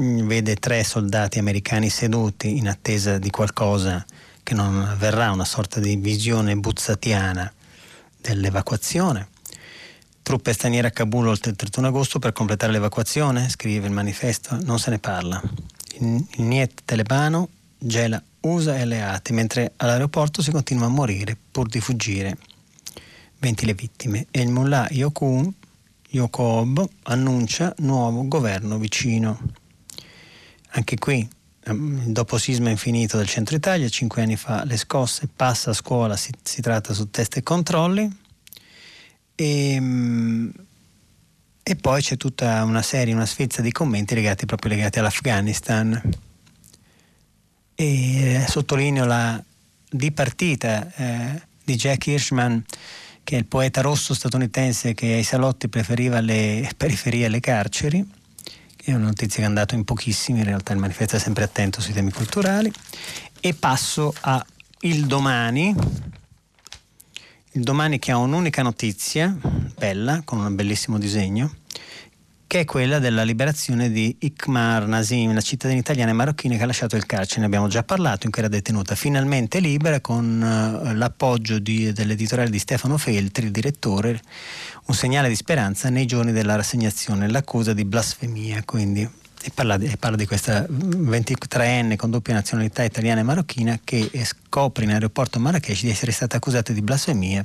[0.00, 4.02] mm, vede tre soldati americani seduti in attesa di qualcosa
[4.42, 7.52] che non avverrà una sorta di visione buzzatiana
[8.22, 9.28] dell'evacuazione.
[10.22, 14.78] Truppe straniere a Kabul oltre il 31 agosto per completare l'evacuazione, scrive il manifesto, non
[14.78, 15.42] se ne parla.
[15.98, 21.80] Il Niet talebano gela USA e alleati, mentre all'aeroporto si continua a morire pur di
[21.80, 22.38] fuggire.
[23.38, 24.26] 20 le vittime.
[24.30, 25.52] E il mullah Yokun,
[26.10, 29.40] Yokob annuncia nuovo governo vicino.
[30.70, 31.28] Anche qui
[31.68, 36.16] Ehm, dopo sisma infinito del centro Italia, cinque anni fa le scosse, passa a scuola,
[36.16, 38.10] si, si tratta su test e controlli
[39.34, 40.52] e, ehm,
[41.62, 46.00] e, poi c'è tutta una serie, una sfilza di commenti legati proprio legati all'Afghanistan.
[47.74, 49.42] E eh, sottolineo la
[49.90, 52.64] dipartita eh, di Jack Hirschman,
[53.28, 58.02] che è il poeta rosso statunitense che ai salotti preferiva le periferie alle carceri
[58.90, 61.82] è una notizia che è andata in pochissimi, in realtà il manifesto è sempre attento
[61.82, 62.72] sui temi culturali.
[63.38, 64.42] E passo a
[64.80, 65.74] Il Domani.
[67.52, 69.36] Il Domani che ha un'unica notizia,
[69.76, 71.56] bella, con un bellissimo disegno,
[72.48, 76.66] che è quella della liberazione di Ikmar Nasim, la cittadina italiana e marocchina che ha
[76.66, 78.94] lasciato il carcere, ne abbiamo già parlato, in cui era detenuta.
[78.94, 84.18] Finalmente libera con uh, l'appoggio di, dell'editoriale di Stefano Feltri, il direttore,
[84.86, 89.06] un segnale di speranza nei giorni della rassegnazione, l'accusa di blasfemia, quindi.
[89.40, 94.84] E parla, di, parla di questa 23enne con doppia nazionalità italiana e marocchina che scopre
[94.84, 97.44] in aeroporto Marrakesh di essere stata accusata di blasfemia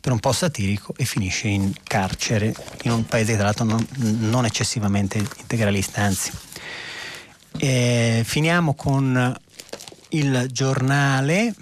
[0.00, 4.46] per un po' satirico e finisce in carcere in un paese tra l'altro non, non
[4.46, 6.30] eccessivamente integralista, anzi.
[7.58, 9.36] E finiamo con
[10.10, 11.54] il giornale.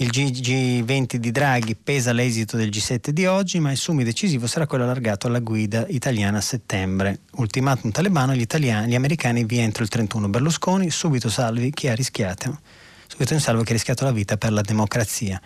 [0.00, 4.64] Il G20 di Draghi pesa l'esito del G7 di oggi, ma il summit decisivo sarà
[4.66, 7.20] quello allargato alla guida italiana a settembre.
[7.32, 10.28] Ultimatum talebano, gli, italiani, gli americani via entro il 31.
[10.28, 12.60] Berlusconi, subito salvi chi ha rischiato
[13.08, 15.40] subito in salvo chi ha rischiato la vita per la democrazia.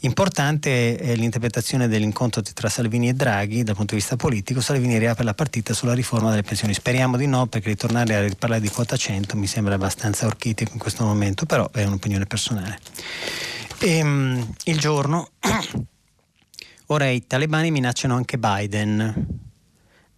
[0.00, 4.60] Importante è l'interpretazione dell'incontro tra Salvini e Draghi dal punto di vista politico.
[4.60, 6.74] Salvini riapre la partita sulla riforma delle pensioni.
[6.74, 10.78] Speriamo di no, perché ritornare a parlare di quota 100 mi sembra abbastanza orchitico in
[10.78, 12.78] questo momento, però è un'opinione personale.
[13.78, 15.30] E, um, il giorno,
[16.86, 19.42] ora i talebani minacciano anche Biden.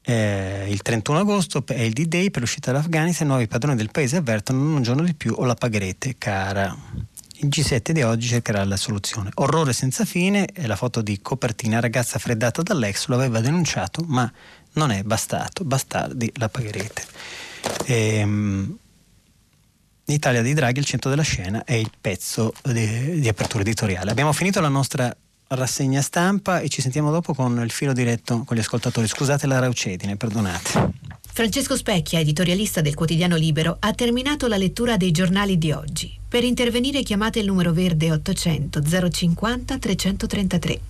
[0.08, 4.18] Eh, il 31 agosto è il D-Day per l'uscita dall'Afghanistan, i nuovi padroni del paese
[4.18, 6.74] avvertono un giorno di più o la pagherete cara.
[7.38, 9.30] Il G7 di oggi cercherà la soluzione.
[9.34, 14.32] Orrore senza fine è la foto di copertina ragazza freddata dall'ex, lo aveva denunciato, ma
[14.74, 17.04] non è bastato, bastardi la pagherete.
[17.86, 18.78] Ehm,
[20.08, 24.12] L'Italia di Draghi, il centro della scena, è il pezzo di, di apertura editoriale.
[24.12, 25.14] Abbiamo finito la nostra
[25.48, 29.06] rassegna stampa e ci sentiamo dopo con il filo diretto con gli ascoltatori.
[29.06, 30.92] Scusate la raucedine, perdonate.
[31.32, 36.15] Francesco Specchia, editorialista del quotidiano Libero, ha terminato la lettura dei giornali di oggi.
[36.28, 40.80] Per intervenire chiamate il numero verde 800 050 333.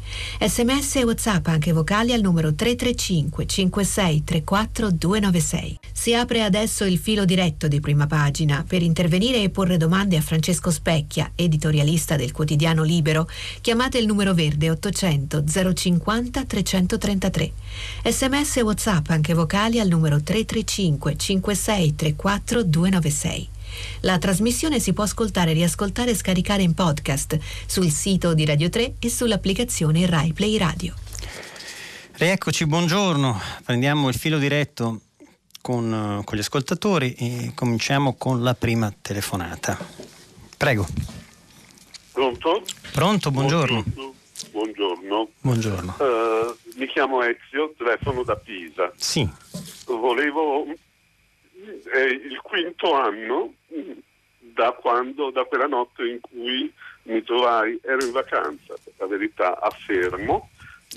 [0.40, 5.78] Sms e WhatsApp anche vocali al numero 335 56 34 296.
[5.92, 8.64] Si apre adesso il filo diretto di prima pagina.
[8.66, 13.28] Per intervenire e porre domande a Francesco Specchia, editorialista del quotidiano Libero,
[13.60, 17.52] chiamate il numero verde 800 050 333.
[18.04, 23.48] Sms e WhatsApp anche vocali al numero 335 56 34 296.
[24.00, 28.94] La trasmissione si può ascoltare, riascoltare e scaricare in podcast sul sito di Radio 3
[28.98, 30.94] e sull'applicazione Rai Play Radio.
[32.12, 33.40] Rieccoci, buongiorno.
[33.64, 35.00] Prendiamo il filo diretto
[35.60, 39.76] con, con gli ascoltatori e cominciamo con la prima telefonata.
[40.56, 40.86] Prego.
[42.12, 42.62] Pronto?
[42.92, 43.84] Pronto, buongiorno.
[44.50, 45.28] Buongiorno.
[45.40, 45.96] Buongiorno.
[45.98, 48.90] Uh, mi chiamo Ezio, telefono da Pisa.
[48.96, 49.28] Sì.
[49.86, 50.66] Volevo
[51.92, 53.52] è il quinto anno
[54.56, 59.60] da quando, da quella notte in cui mi trovai, ero in vacanza, per la verità
[59.60, 60.50] a Fermo,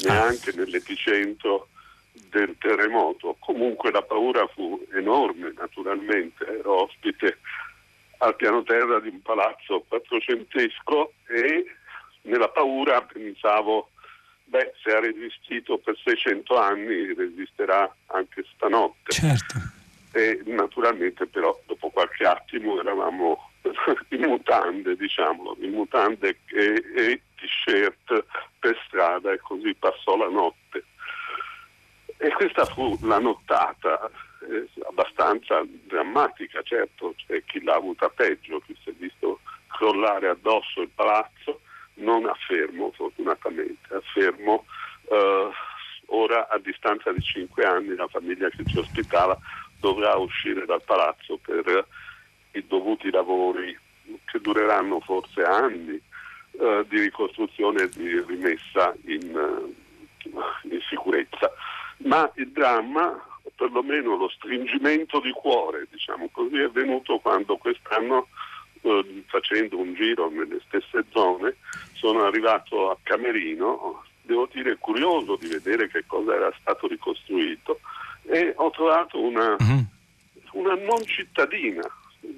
[0.04, 1.68] neanche nell'epicentro
[2.30, 3.36] del terremoto.
[3.40, 7.40] Comunque la paura fu enorme, naturalmente, ero ospite
[8.20, 11.66] al piano terra di un palazzo quattrocentesco e
[12.24, 13.92] nella paura pensavo,
[14.46, 19.12] beh, se ha resistito per 600 anni, resisterà anche stanotte.
[19.12, 19.78] Certo
[20.12, 23.52] e naturalmente però dopo qualche attimo eravamo
[24.10, 28.26] in mutande, diciamo, in mutande e, e t-shirt
[28.60, 30.84] per strada e così passò la notte.
[32.18, 34.10] E questa fu la nottata
[34.50, 40.82] eh, abbastanza drammatica, certo, c'è chi l'ha avuta peggio, chi si è visto crollare addosso
[40.82, 41.62] il palazzo,
[41.96, 44.66] non affermo fortunatamente, affermo
[45.10, 45.50] eh,
[46.08, 49.38] ora a distanza di cinque anni la famiglia che ci ospitava
[49.80, 51.86] dovrà uscire dal palazzo per
[52.52, 53.78] i dovuti lavori
[54.26, 56.02] che dureranno forse anni
[56.52, 59.76] eh, di ricostruzione e di rimessa in, uh,
[60.64, 61.52] in, sicurezza.
[61.98, 63.24] Ma il dramma,
[63.56, 68.28] perlomeno lo stringimento di cuore, diciamo così, è venuto quando quest'anno
[68.82, 71.58] eh, facendo un giro nelle stesse zone
[71.94, 77.80] sono arrivato a Camerino, devo dire curioso di vedere che cosa era stato ricostruito
[78.30, 79.86] e ho trovato una, uh-huh.
[80.54, 81.82] una non cittadina,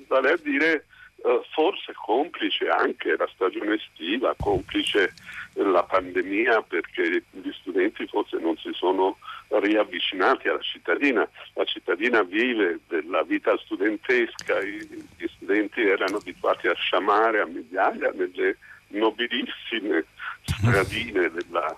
[0.08, 0.86] vale a dire
[1.24, 5.14] eh, forse complice anche la stagione estiva, complice
[5.56, 9.18] la pandemia perché gli studenti forse non si sono
[9.50, 17.42] riavvicinati alla cittadina, la cittadina vive della vita studentesca, gli studenti erano abituati a sciamare
[17.42, 20.06] a migliaia nelle nobilissime
[20.48, 21.76] stradine della,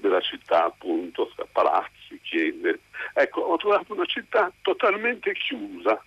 [0.00, 2.80] della città, appunto, palazzi, chiese.
[3.14, 6.02] Ecco, ho trovato una città totalmente chiusa,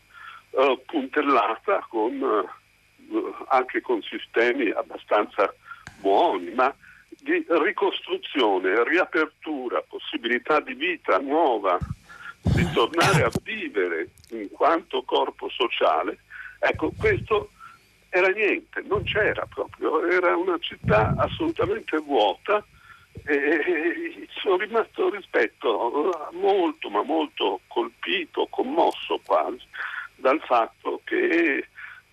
[0.51, 5.53] eh, puntellata con, eh, anche con sistemi abbastanza
[5.99, 6.73] buoni, ma
[7.07, 11.77] di ricostruzione, riapertura, possibilità di vita nuova,
[12.41, 16.19] di tornare a vivere in quanto corpo sociale,
[16.59, 17.51] ecco, questo
[18.09, 22.63] era niente, non c'era proprio, era una città assolutamente vuota
[23.26, 29.64] e sono rimasto rispetto molto ma molto colpito, commosso quasi
[30.16, 31.68] dal fatto che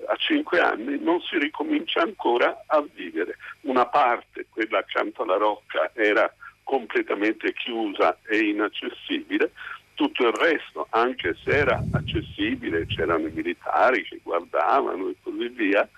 [0.06, 3.36] a cinque anni non si ricomincia ancora a vivere.
[3.62, 6.32] Una parte, quella accanto alla rocca, era
[6.62, 9.52] completamente chiusa e inaccessibile,
[9.94, 15.88] tutto il resto, anche se era accessibile, c'erano i militari che guardavano e così via,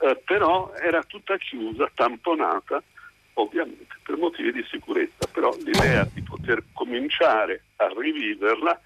[0.00, 2.82] eh, però era tutta chiusa, tamponata
[3.34, 8.80] ovviamente per motivi di sicurezza, però l'idea di poter cominciare a riviverla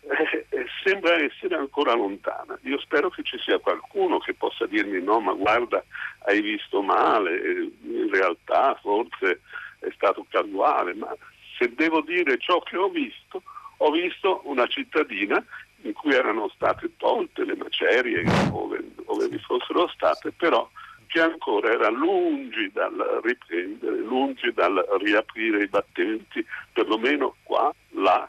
[0.00, 2.58] eh, eh, sembra essere ancora lontana.
[2.62, 5.82] Io spero che ci sia qualcuno che possa dirmi no, ma guarda,
[6.26, 9.40] hai visto male, in realtà forse
[9.78, 11.14] è stato casuale, ma
[11.58, 13.42] se devo dire ciò che ho visto,
[13.78, 15.42] ho visto una cittadina
[15.82, 20.68] in cui erano state tolte le macerie ove, ove vi fossero state, però
[21.06, 28.28] che ancora era lungi dal riprendere, lungi dal riaprire i battenti, perlomeno qua, là,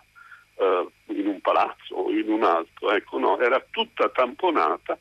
[0.56, 2.92] eh, in un palazzo o in un altro.
[2.92, 4.98] Ecco, no, era tutta tamponata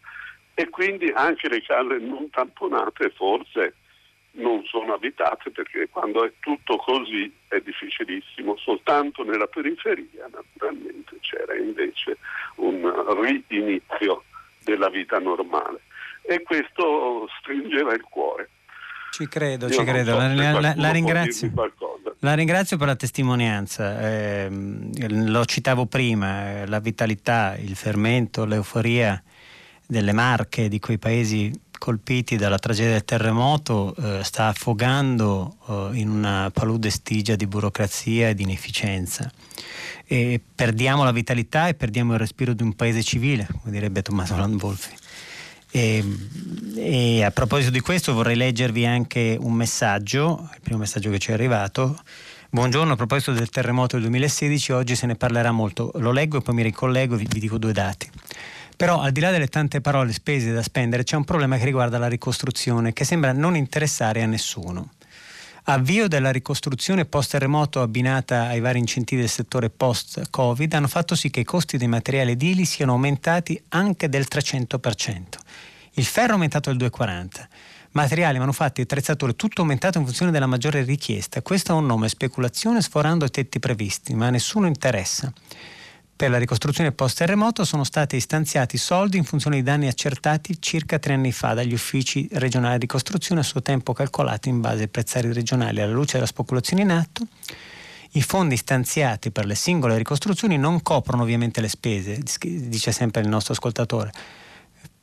[0.55, 3.75] e quindi anche le case non tamponate forse
[4.37, 11.57] non sono abitate perché quando è tutto così è difficilissimo, soltanto nella periferia naturalmente c'era
[11.57, 12.19] invece
[12.57, 12.83] un
[13.21, 14.25] rinizio
[14.65, 15.83] della vita normale
[16.27, 18.51] e questo stringeva il cuore.
[19.11, 20.13] Ci credo, Io ci credo.
[20.13, 21.53] So la, la, la, ringrazio.
[22.19, 22.77] la, ringrazio.
[22.77, 24.01] per la testimonianza.
[24.01, 29.23] Eh, lo citavo prima, eh, la vitalità, il fermento, l'euforia
[29.87, 36.09] delle marche di quei paesi colpiti dalla tragedia del terremoto eh, sta affogando eh, in
[36.09, 39.31] una palude stigia di burocrazia e di inefficienza.
[40.07, 44.37] E perdiamo la vitalità e perdiamo il respiro di un paese civile, come direbbe Tommaso
[44.37, 45.04] Landolfi.
[45.77, 46.05] E,
[46.77, 51.31] e, a proposito di questo vorrei leggervi anche un messaggio, il primo messaggio che ci
[51.31, 51.99] è arrivato.
[52.49, 55.91] Buongiorno, a proposito del terremoto del 2016, oggi se ne parlerà molto.
[55.97, 58.09] Lo leggo e poi mi ricollego e vi, vi dico due dati.
[58.77, 61.99] Però al di là delle tante parole spese da spendere c'è un problema che riguarda
[61.99, 64.93] la ricostruzione che sembra non interessare a nessuno.
[65.65, 71.41] Avvio della ricostruzione post-terremoto abbinata ai vari incentivi del settore post-Covid hanno fatto sì che
[71.41, 75.43] i costi dei materiali edili siano aumentati anche del 300%.
[75.97, 77.47] Il ferro è aumentato del 2,40%.
[77.93, 81.41] Materiali, manufatti attrezzature, tutto aumentato in funzione della maggiore richiesta.
[81.43, 85.33] Questo ha un nome, speculazione sforando i tetti previsti, ma a nessuno interessa.
[86.17, 91.15] Per la ricostruzione post-terremoto sono stati stanziati soldi in funzione dei danni accertati circa tre
[91.15, 95.33] anni fa dagli uffici regionali di ricostruzione a suo tempo calcolati in base ai prezzari
[95.33, 97.25] regionali alla luce della speculazione in atto.
[98.13, 103.29] I fondi stanziati per le singole ricostruzioni non coprono ovviamente le spese, dice sempre il
[103.29, 104.43] nostro ascoltatore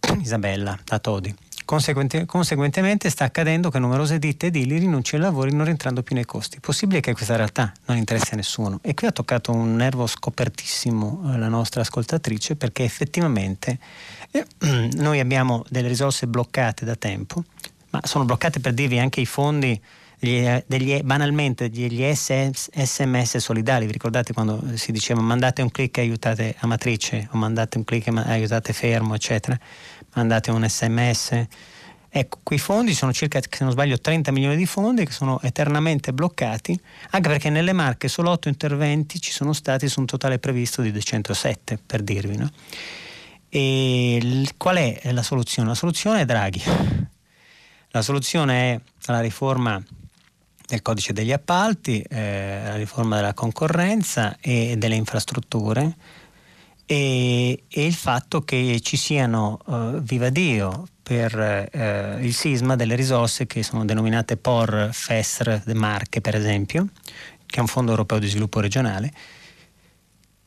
[0.19, 1.33] Isabella da Todi.
[1.63, 6.25] Conseguente, conseguentemente sta accadendo che numerose ditte edili rinunciano ai lavori non rientrando più nei
[6.25, 6.59] costi.
[6.59, 8.79] Possibile che questa realtà non interessi a nessuno.
[8.81, 13.79] E qui ha toccato un nervo scopertissimo eh, la nostra ascoltatrice perché effettivamente
[14.31, 14.45] eh,
[14.97, 17.43] noi abbiamo delle risorse bloccate da tempo,
[17.91, 19.79] ma sono bloccate per dirvi anche i fondi
[20.21, 23.87] degli, degli, banalmente degli sms solidali.
[23.87, 28.07] Vi ricordate quando si diceva mandate un clic e aiutate Amatrice o mandate un clic
[28.07, 29.57] e aiutate Fermo, eccetera?
[30.13, 31.47] mandate un sms.
[32.13, 36.11] Ecco, quei fondi sono circa, se non sbaglio, 30 milioni di fondi che sono eternamente
[36.11, 36.77] bloccati,
[37.11, 40.91] anche perché nelle marche solo 8 interventi ci sono stati su un totale previsto di
[40.91, 42.35] 207, per dirvi.
[42.35, 42.49] No?
[43.47, 45.69] E qual è la soluzione?
[45.69, 46.61] La soluzione è Draghi.
[47.91, 49.81] La soluzione è la riforma
[50.71, 55.95] del codice degli appalti, eh, la riforma della concorrenza e delle infrastrutture
[56.85, 62.95] e, e il fatto che ci siano, uh, viva Dio, per uh, il sisma delle
[62.95, 66.87] risorse che sono denominate POR, FESR, Marche per esempio,
[67.45, 69.11] che è un fondo europeo di sviluppo regionale,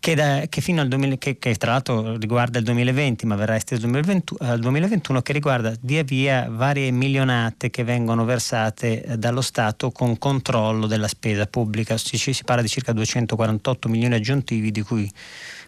[0.04, 4.60] che, da, che, 2000, che, che, tra l'altro riguarda il 2020 ma verrà esteso al
[4.60, 10.86] 2021, che riguarda via via varie milionate che vengono versate eh, dallo Stato con controllo
[10.86, 11.96] della spesa pubblica.
[11.96, 15.10] Si, si parla di circa 248 milioni aggiuntivi di cui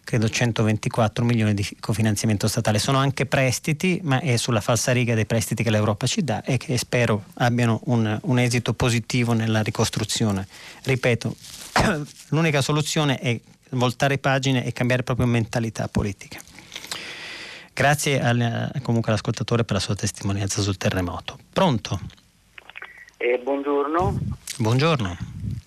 [0.04, 2.78] credo 124 milioni di cofinanziamento statale.
[2.78, 6.76] Sono anche prestiti, ma è sulla falsariga dei prestiti che l'Europa ci dà e che
[6.76, 10.46] spero abbiano un, un esito positivo nella ricostruzione.
[10.82, 11.34] Ripeto,
[12.28, 13.40] l'unica soluzione è
[13.70, 16.38] voltare pagine e cambiare proprio mentalità politica.
[17.72, 21.38] Grazie al, comunque all'ascoltatore per la sua testimonianza sul terremoto.
[21.52, 22.00] Pronto?
[23.18, 24.18] Eh, buongiorno.
[24.58, 25.16] Buongiorno.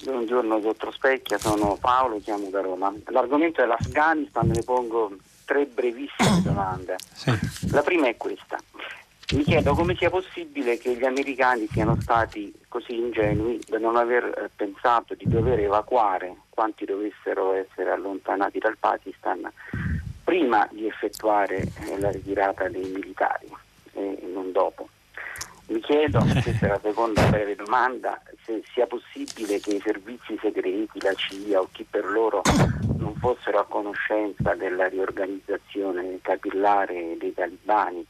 [0.03, 2.91] Buongiorno dottor Specchia, sono Paolo, chiamo da Roma.
[3.07, 6.95] L'argomento è l'Afghanistan, ne pongo tre brevissime domande.
[7.13, 7.31] Sì.
[7.71, 8.57] La prima è questa.
[9.31, 14.23] Mi chiedo come sia possibile che gli americani siano stati così ingenui da non aver
[14.23, 19.47] eh, pensato di dover evacuare quanti dovessero essere allontanati dal Pakistan
[20.23, 23.47] prima di effettuare eh, la ritirata dei militari
[23.93, 24.89] e non dopo.
[25.67, 30.99] Mi chiedo, questa è la seconda breve domanda, se sia possibile che i servizi segreti,
[31.01, 32.41] la CIA o chi per loro
[32.97, 38.03] non fossero a conoscenza della riorganizzazione capillare dei talibani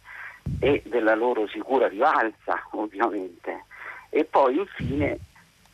[0.59, 3.65] e della loro sicura rivalsa, ovviamente.
[4.09, 5.19] E poi infine,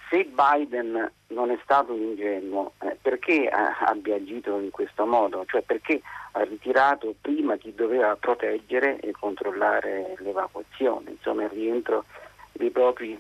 [0.10, 5.46] se Biden non è stato ingenuo, eh, perché abbia agito in questo modo?
[5.48, 6.02] Cioè perché
[6.32, 12.06] ha ritirato prima chi doveva proteggere e controllare l'evacuazione, insomma il rientro
[12.52, 13.18] dei propri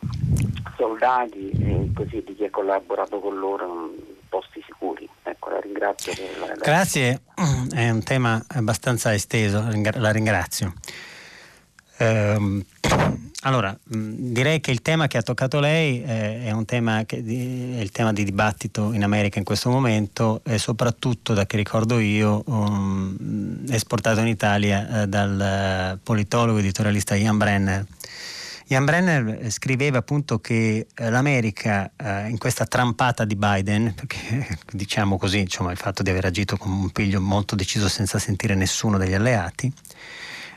[0.76, 5.08] soldati e così di chi ha collaborato con loro in posti sicuri.
[5.24, 6.14] Ecco, la ringrazio.
[6.40, 6.54] La, la...
[6.56, 7.22] Grazie,
[7.74, 10.74] è un tema abbastanza esteso, la ringrazio.
[11.98, 12.66] Eh,
[13.46, 17.92] Allora, direi che il tema che ha toccato lei è, un tema che, è il
[17.92, 23.64] tema di dibattito in America in questo momento e soprattutto, da che ricordo io, um,
[23.70, 27.86] esportato in Italia uh, dal politologo editorialista Ian Brenner.
[28.70, 35.20] Ian Brenner scriveva appunto che uh, l'America uh, in questa trampata di Biden, perché diciamo
[35.20, 38.98] così, insomma, il fatto di aver agito con un piglio molto deciso senza sentire nessuno
[38.98, 39.72] degli alleati,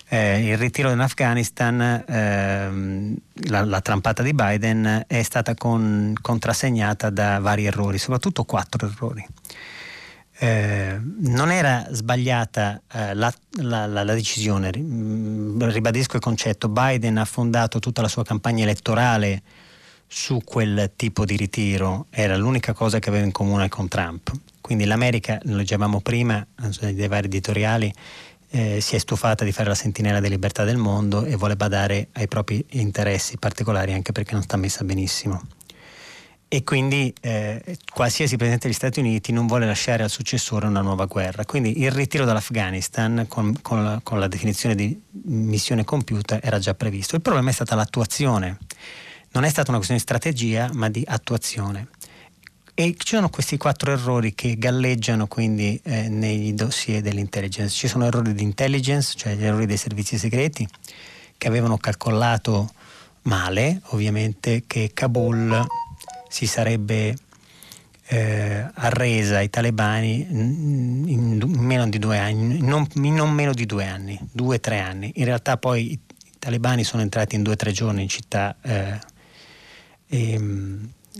[0.08, 3.16] eh, il ritiro dall'Afghanistan, ehm,
[3.48, 9.26] la, la, trampata di Biden è stata con, contrassegnata da vari errori, soprattutto quattro errori.
[10.40, 17.24] Eh, non era sbagliata eh, la, la, la, decisione, mm, ribadisco il concetto, Biden ha
[17.24, 19.42] fondato tutta la sua campagna elettorale
[20.06, 24.32] su quel tipo di ritiro, era l'unica cosa che aveva in comune con Trump.
[24.60, 26.46] Quindi l'America, lo dicevamo prima,
[26.80, 27.92] dei vari editoriali,
[28.50, 32.08] eh, si è stufata di fare la sentinella della libertà del mondo e vuole badare
[32.12, 35.42] ai propri interessi particolari anche perché non sta messa benissimo.
[36.50, 41.04] E quindi eh, qualsiasi presidente degli Stati Uniti non vuole lasciare al successore una nuova
[41.04, 41.44] guerra.
[41.44, 46.72] Quindi il ritiro dall'Afghanistan con, con, la, con la definizione di missione compiuta era già
[46.72, 47.16] previsto.
[47.16, 48.56] Il problema è stata l'attuazione.
[49.32, 51.88] Non è stata una questione di strategia, ma di attuazione.
[52.80, 57.74] E ci sono questi quattro errori che galleggiano quindi eh, nei dossier dell'intelligence.
[57.74, 60.64] Ci sono errori di intelligence, cioè gli errori dei servizi segreti,
[61.36, 62.70] che avevano calcolato
[63.22, 65.66] male, ovviamente, che Kabul
[66.28, 67.16] si sarebbe
[68.06, 73.66] eh, arresa ai talebani in, in, meno di due anni, non, in non meno di
[73.66, 75.10] due anni, due o tre anni.
[75.16, 75.98] In realtà poi i,
[76.38, 78.54] talebani sono entrati in due o tre giorni in città.
[78.62, 79.00] Eh,
[80.06, 80.38] e,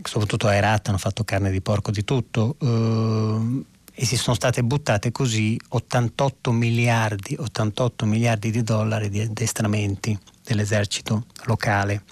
[0.03, 3.63] soprattutto a Herat hanno fatto carne di porco di tutto eh,
[3.93, 11.25] e si sono state buttate così 88 miliardi, 88 miliardi di dollari di addestramenti dell'esercito
[11.45, 12.03] locale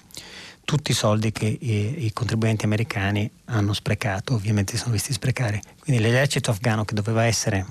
[0.67, 5.61] tutti i soldi che i, i, contribuenti americani hanno sprecato, ovviamente si sono visti sprecare.
[5.79, 7.65] Quindi l'esercito afghano che doveva essere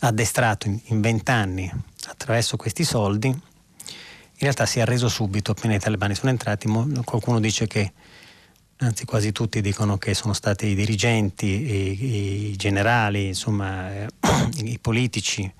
[0.00, 1.70] addestrato in vent'anni
[2.08, 3.38] attraverso questi soldi, in
[4.40, 6.66] realtà si è arreso subito appena i talebani sono entrati.
[7.04, 7.92] Qualcuno dice che
[8.78, 14.06] anzi quasi tutti dicono che sono stati i dirigenti, i, i generali, insomma eh,
[14.64, 15.50] i politici,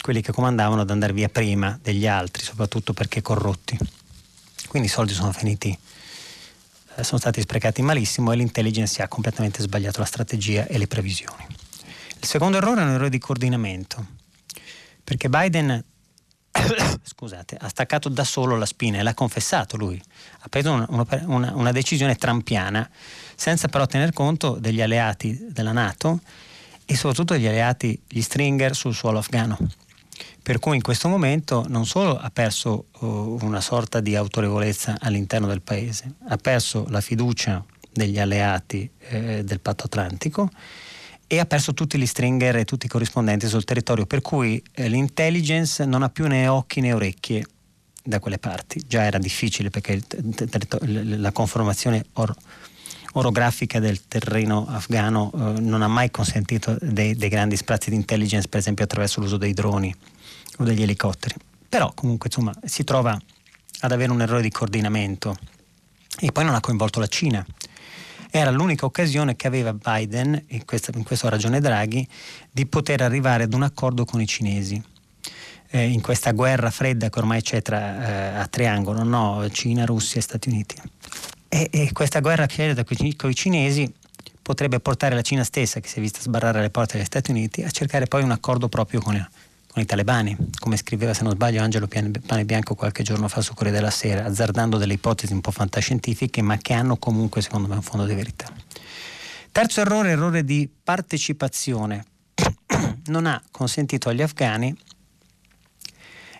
[0.00, 3.78] quelli che comandavano ad andare via prima degli altri, soprattutto perché corrotti.
[4.68, 5.76] Quindi i soldi sono finiti,
[6.96, 11.46] eh, sono stati sprecati malissimo e l'intelligence ha completamente sbagliato la strategia e le previsioni.
[12.20, 14.06] Il secondo errore è un errore di coordinamento,
[15.02, 15.84] perché Biden
[17.02, 20.00] scusate, ha staccato da solo la spina e l'ha confessato lui.
[20.40, 20.86] Ha preso una,
[21.26, 22.88] una, una, decisione trampiana
[23.34, 26.20] senza però tener conto degli alleati della Nato
[26.84, 29.56] e soprattutto degli alleati, gli stringer sul suolo afghano.
[30.42, 35.46] Per cui in questo momento non solo ha perso uh, una sorta di autorevolezza all'interno
[35.46, 40.50] del paese, ha perso la fiducia degli alleati eh, del patto atlantico
[41.32, 44.86] e ha perso tutti gli stringer e tutti i corrispondenti sul territorio, per cui eh,
[44.86, 47.46] l'intelligence non ha più né occhi né orecchie
[48.04, 48.82] da quelle parti.
[48.86, 52.36] Già era difficile perché il, la conformazione or,
[53.12, 58.46] orografica del terreno afghano eh, non ha mai consentito dei, dei, grandi sprazzi di intelligence,
[58.46, 59.94] per esempio attraverso l'uso dei droni
[60.58, 61.34] o degli elicotteri.
[61.66, 63.18] Però comunque insomma si trova
[63.80, 65.34] ad avere un errore di coordinamento
[66.20, 67.42] e poi non ha coinvolto la Cina
[68.34, 72.08] era l'unica occasione che aveva Biden, questo, in questo ragione Draghi,
[72.50, 74.82] di poter arrivare ad un accordo con i cinesi.
[75.68, 79.46] Eh, in questa guerra fredda che ormai c'è tra, eh, a triangolo, no?
[79.50, 80.76] Cina, Russia e Stati Uniti.
[81.46, 82.96] E, e questa guerra fredda con
[83.30, 83.92] i cinesi
[84.40, 87.62] potrebbe portare la Cina stessa, che si è vista sbarrare le porte degli Stati Uniti,
[87.62, 89.28] a cercare poi un accordo proprio con,
[89.72, 93.54] con i talebani, come scriveva se non sbaglio Angelo Pane Bianco qualche giorno fa su
[93.54, 97.76] Corriere della Sera, azzardando delle ipotesi un po' fantascientifiche, ma che hanno comunque secondo me
[97.76, 98.52] un fondo di verità.
[99.50, 102.04] Terzo errore, errore di partecipazione.
[103.06, 104.76] non ha consentito agli afghani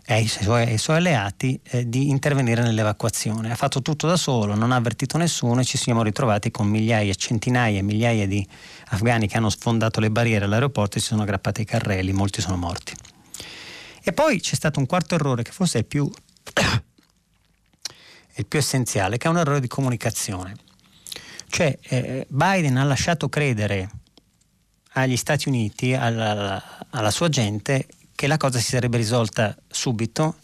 [0.04, 3.50] e ai suoi, suoi alleati eh, di intervenire nell'evacuazione.
[3.50, 7.14] Ha fatto tutto da solo, non ha avvertito nessuno e ci siamo ritrovati con migliaia,
[7.14, 8.46] centinaia e migliaia di
[8.88, 12.56] afghani che hanno sfondato le barriere all'aeroporto e si sono aggrappati ai carrelli, molti sono
[12.56, 12.92] morti.
[14.04, 16.10] E poi c'è stato un quarto errore che forse è più,
[18.34, 20.56] il più essenziale, che è un errore di comunicazione.
[21.48, 23.90] Cioè eh, Biden ha lasciato credere
[24.94, 30.36] agli Stati Uniti, alla, alla, sua gente, che la cosa si sarebbe risolta subito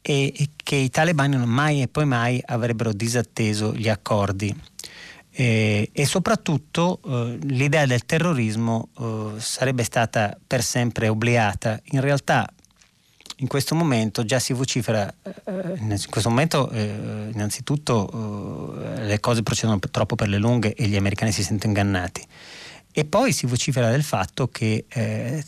[0.00, 4.54] e, e che i talebani non mai e poi mai avrebbero disatteso gli accordi.
[5.30, 11.80] E, e, soprattutto eh, l'idea del terrorismo eh, sarebbe stata per sempre obliata.
[11.92, 12.48] In realtà
[13.40, 19.42] in questo momento già si vocifera, eh, in questo momento eh, innanzitutto eh, le cose
[19.42, 22.26] procedono troppo per le lunghe e gli americani si sentono ingannati
[22.92, 25.44] e poi si vocifera del fatto che eh,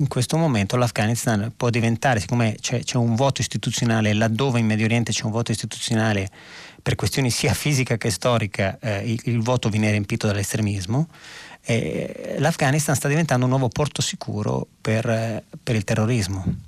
[0.00, 4.84] in questo momento l'Afghanistan può diventare, siccome c'è, c'è, un voto istituzionale, laddove in Medio
[4.84, 6.30] Oriente c'è un voto istituzionale
[6.80, 11.08] per questioni sia fisica che storica, eh, il, il, voto viene riempito dall'estremismo,
[11.64, 16.67] eh, l'Afghanistan sta diventando un nuovo porto sicuro per, eh, per il terrorismo.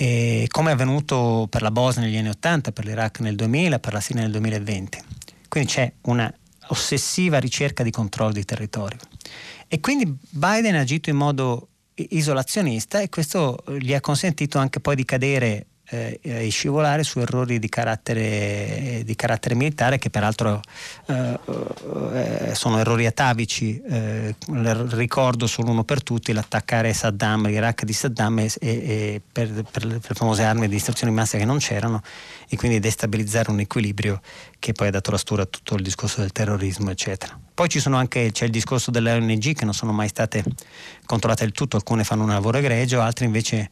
[0.00, 3.92] E come è avvenuto per la Bosnia negli anni 80, per l'Iraq nel 2000, per
[3.92, 5.02] la Siria nel 2020.
[5.48, 6.32] Quindi c'è una
[6.68, 8.98] ossessiva ricerca di controllo di territorio.
[9.66, 14.94] E quindi Biden ha agito in modo isolazionista e questo gli ha consentito anche poi
[14.94, 20.60] di cadere eh, e scivolare su errori di carattere, di carattere militare che peraltro
[21.06, 21.38] eh,
[22.12, 23.80] eh, sono errori atavici.
[23.80, 24.34] Eh,
[24.90, 30.00] ricordo solo uno per tutti, l'attaccare Saddam, l'Iraq di Saddam e, e per, per, le
[30.00, 32.02] famose armi di distruzione di massa che non c'erano
[32.48, 34.20] e quindi destabilizzare un equilibrio
[34.58, 37.38] che poi ha dato la stura a tutto il discorso del terrorismo eccetera.
[37.54, 40.44] Poi anche, c'è il discorso delle ONG che non sono mai state
[41.06, 43.68] controllate del tutto, alcune fanno un lavoro egregio, altre invece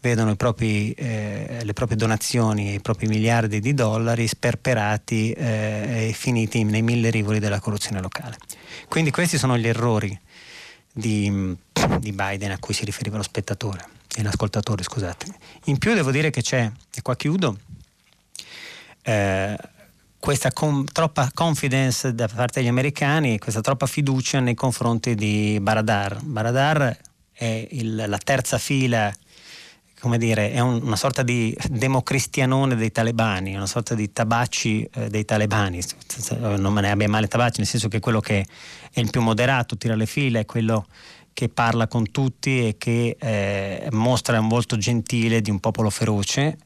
[0.00, 6.64] vedono propri, eh, le proprie donazioni, i propri miliardi di dollari sperperati eh, e finiti
[6.64, 8.36] nei mille rivoli della corruzione locale.
[8.88, 10.18] Quindi questi sono gli errori
[10.92, 11.56] di,
[11.98, 13.84] di Biden a cui si riferiva lo spettatore
[14.16, 15.34] e l'ascoltatore, scusatemi.
[15.64, 17.58] In più devo dire che c'è, e qua chiudo,
[19.02, 19.56] eh,
[20.18, 26.22] questa com- troppa confidence da parte degli americani, questa troppa fiducia nei confronti di Baradar.
[26.22, 26.96] Baradar
[27.32, 29.10] è il, la terza fila
[30.00, 35.08] come dire, è un, una sorta di democristianone dei talebani, una sorta di tabacci eh,
[35.10, 35.80] dei talebani,
[36.38, 38.46] non me ne abbia male tabacci, nel senso che quello che
[38.92, 40.86] è il più moderato, tira le file, è quello
[41.32, 46.56] che parla con tutti e che eh, mostra un volto gentile di un popolo feroce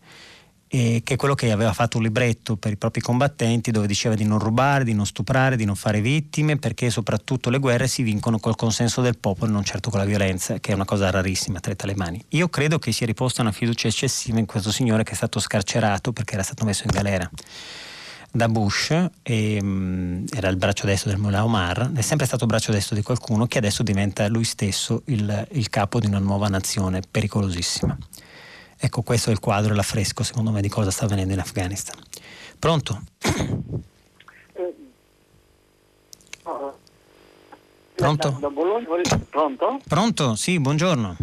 [0.74, 4.16] e che è quello che aveva fatto un libretto per i propri combattenti dove diceva
[4.16, 8.02] di non rubare, di non stuprare, di non fare vittime, perché soprattutto le guerre si
[8.02, 11.10] vincono col consenso del popolo e non certo con la violenza, che è una cosa
[11.10, 12.20] rarissima tra i talebani.
[12.30, 16.12] Io credo che sia riposta una fiducia eccessiva in questo signore che è stato scarcerato
[16.12, 17.30] perché era stato messo in galera
[18.32, 22.72] da Bush e, um, era il braccio destro del Mullah Omar, è sempre stato braccio
[22.72, 27.00] destro di qualcuno che adesso diventa lui stesso il, il capo di una nuova nazione
[27.08, 27.96] pericolosissima.
[28.84, 31.96] Ecco, questo è il quadro e l'affresco, secondo me, di cosa sta avvenendo in Afghanistan.
[32.58, 33.00] Pronto?
[37.94, 38.36] Pronto?
[38.38, 38.86] Da Bologna,
[39.30, 39.80] pronto?
[39.88, 41.16] Pronto, sì, buongiorno.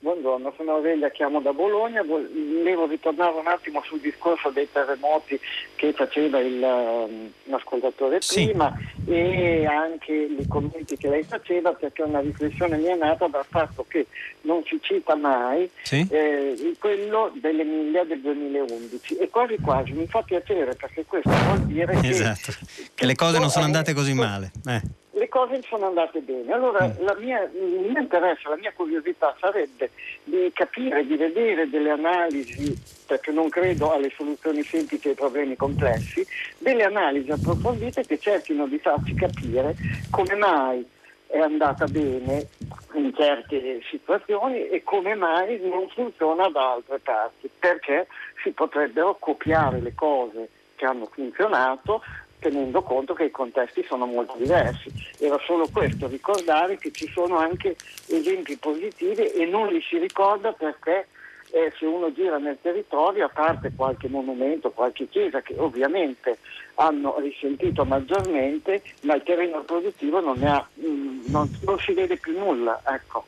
[0.00, 5.40] Buongiorno, sono Aurelia, chiamo da Bologna, volevo ritornare un attimo sul discorso dei terremoti
[5.74, 8.44] che faceva il, um, l'ascoltatore sì.
[8.44, 8.72] prima
[9.06, 13.84] e anche i commenti che lei faceva perché una riflessione mi è nata dal fatto
[13.88, 14.06] che
[14.42, 16.06] non si cita mai sì.
[16.08, 21.98] eh, quello dell'Emilia del 2011 e quasi quasi mi fa piacere perché questo vuol dire
[22.04, 22.52] esatto.
[22.52, 24.52] che, che, le cose non sono andate così male.
[24.64, 26.52] Eh le cose sono andate bene.
[26.52, 27.20] Allora mm.
[27.20, 29.90] mia, il mio interesse, la mia curiosità sarebbe
[30.24, 36.26] di capire, di vedere delle analisi, perché non credo alle soluzioni semplici ai problemi complessi,
[36.58, 39.74] delle analisi approfondite che cerchino di farci capire
[40.10, 40.86] come mai
[41.26, 42.46] è andata bene
[42.94, 48.06] in certe situazioni e come mai non funziona da altre parti, perché
[48.42, 52.02] si potrebbero copiare le cose che hanno funzionato
[52.38, 54.90] tenendo conto che i contesti sono molto diversi.
[55.18, 57.76] Era solo questo, ricordare che ci sono anche
[58.06, 61.08] esempi positivi e non li si ricorda perché
[61.50, 66.38] eh, se uno gira nel territorio, a parte qualche monumento, qualche chiesa che ovviamente
[66.74, 72.16] hanno risentito maggiormente, ma il terreno produttivo non, ha, mh, mm, non, non si vede
[72.16, 72.80] più nulla.
[72.86, 73.24] Ecco.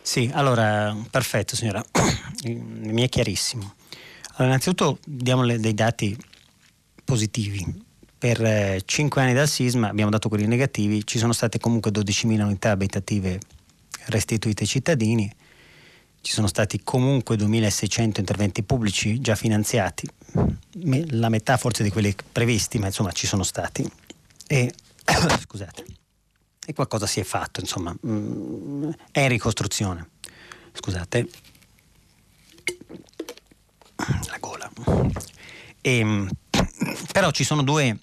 [0.00, 1.84] Sì, allora, perfetto signora,
[2.46, 3.74] mi è chiarissimo.
[4.34, 6.16] Allora, innanzitutto diamo dei dati
[7.04, 7.84] positivi
[8.26, 12.42] per eh, 5 anni dal sisma, abbiamo dato quelli negativi, ci sono state comunque 12.000
[12.42, 13.38] unità abitative
[14.06, 15.32] restituite ai cittadini,
[16.22, 20.08] ci sono stati comunque 2.600 interventi pubblici già finanziati,
[21.10, 23.88] la metà forse di quelli previsti, ma insomma ci sono stati.
[24.48, 24.72] E,
[25.42, 25.84] scusate,
[26.66, 30.08] e qualcosa si è fatto, insomma, mm, è in ricostruzione.
[30.72, 31.28] Scusate.
[34.26, 34.68] La gola.
[35.80, 36.28] E, ehm,
[37.12, 37.98] però ci sono due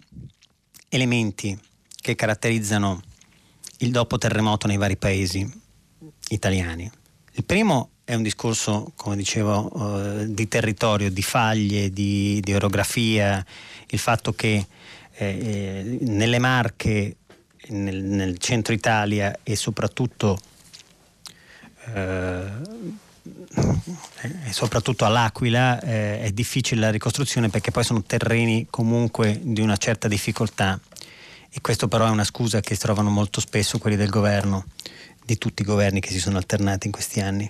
[0.90, 1.58] elementi
[1.96, 3.02] che caratterizzano
[3.80, 5.50] il dopo terremoto nei vari paesi
[6.30, 6.90] italiani.
[7.34, 13.44] Il primo è un discorso, come dicevo, eh, di territorio, di faglie, di, di, orografia,
[13.88, 14.66] il fatto che
[15.14, 17.18] eh, eh nelle Marche,
[17.70, 20.38] nel, nel, centro Italia e soprattutto
[21.94, 22.52] eh,
[24.52, 30.08] soprattutto all'Aquila eh, è difficile la ricostruzione perché poi sono terreni comunque di una certa
[30.08, 30.80] difficoltà
[31.50, 34.66] e questo però è una scusa che si trovano molto spesso quelli del governo,
[35.24, 37.50] di tutti i governi che si sono alternati in questi anni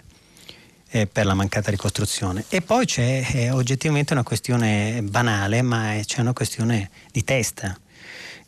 [0.89, 2.43] eh, per la mancata ricostruzione.
[2.49, 7.77] E poi c'è eh, oggettivamente una questione banale, ma c'è una questione di testa.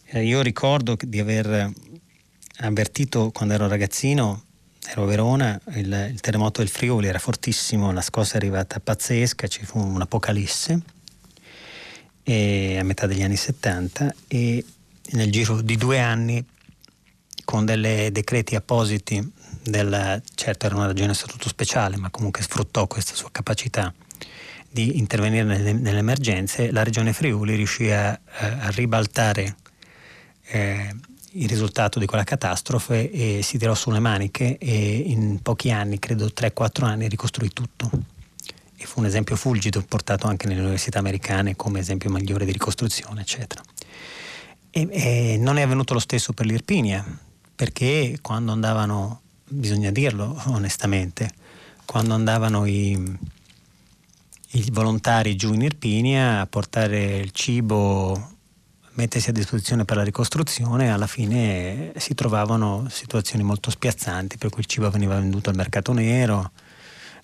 [0.07, 1.71] Eh, io ricordo di aver
[2.57, 4.44] avvertito quando ero ragazzino
[4.87, 9.47] ero a Verona, il, il, terremoto del Friuli era fortissimo, la scossa è arrivata pazzesca,
[9.47, 10.81] ci fu un'apocalisse
[12.27, 14.65] a metà degli anni 70 e
[15.11, 16.43] nel giro di due anni
[17.43, 19.31] con dei decreti appositi
[19.63, 23.93] del, certo era una ragione a statuto speciale ma comunque sfruttò questa sua capacità
[24.67, 29.55] di intervenire nelle, nelle emergenze la regione Friuli riuscì a, a ribaltare
[30.47, 30.95] eh,
[31.37, 36.27] il risultato di quella catastrofe e si tirò sulle maniche e in pochi anni, credo
[36.27, 37.89] 3-4 anni, ricostruì tutto.
[38.77, 43.21] E fu un esempio fulgido portato anche nelle università americane come esempio migliore di ricostruzione,
[43.21, 43.61] eccetera.
[44.69, 47.05] E, e non è avvenuto lo stesso per l'Irpinia,
[47.55, 51.31] perché quando andavano, bisogna dirlo onestamente,
[51.85, 53.17] quando andavano i,
[54.51, 58.34] i volontari giù in Irpinia a portare il cibo
[58.95, 64.61] mettersi a disposizione per la ricostruzione, alla fine si trovavano situazioni molto spiazzanti, per cui
[64.61, 66.51] il cibo veniva venduto al mercato nero,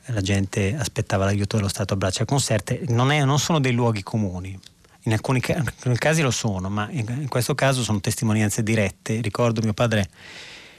[0.06, 4.04] la gente aspettava l'aiuto dello Stato a braccia conserte, non, è, non sono dei luoghi
[4.04, 4.58] comuni.
[5.06, 9.20] In alcuni, in alcuni, casi lo sono, ma in, in questo caso sono testimonianze dirette.
[9.22, 10.10] Ricordo mio padre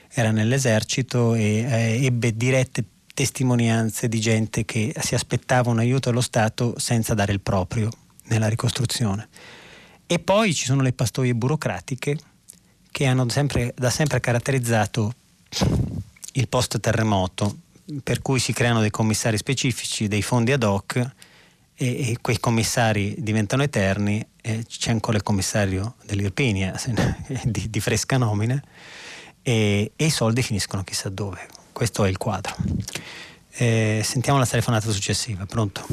[0.08, 2.84] era nell'esercito e eh, ebbe dirette
[3.14, 7.90] testimonianze di gente che si aspettava un aiuto dello Stato senza dare il proprio
[8.24, 9.28] nella ricostruzione.
[10.12, 12.18] E poi ci sono le pastoie burocratiche
[12.90, 15.14] che hanno sempre, da sempre caratterizzato
[16.32, 17.60] il post terremoto,
[18.02, 20.96] per cui si creano dei commissari specifici, dei fondi ad hoc
[21.74, 24.22] e, e quei commissari diventano eterni.
[24.42, 26.78] Eh, c'è ancora il commissario dell'Irpinia
[27.44, 28.62] di, di fresca nomina
[29.40, 31.48] e, e, i soldi finiscono chissà dove.
[31.72, 32.54] Questo è il quadro.
[33.52, 35.46] Eh, sentiamo la telefonata successiva.
[35.46, 35.86] Pronto?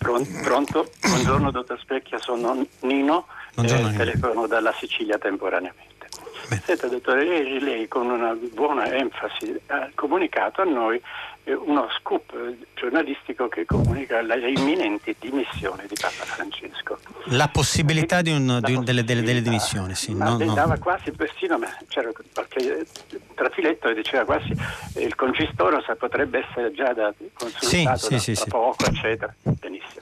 [0.00, 0.90] Pronto?
[0.98, 6.08] Buongiorno dottor Specchia, sono Nino, Buongiorno, eh, telefono dalla Sicilia temporaneamente.
[6.48, 6.60] Beh.
[6.64, 11.00] Senta dottore, ieri lei con una buona enfasi ha comunicato a noi
[11.44, 12.32] eh, uno scoop
[12.74, 16.98] giornalistico che comunica le imminenti dimissioni di Papa Francesco.
[17.26, 20.14] La possibilità di un, di un, delle, delle, delle, dimissioni, sì.
[20.14, 20.78] Ma no, dava no.
[20.78, 22.86] quasi persino, c'era qualche
[23.34, 24.52] trafiletto che diceva quasi
[24.94, 29.34] eh, il concistoro potrebbe essere già da, consultato sì, sì, da, sì, poco, eccetera.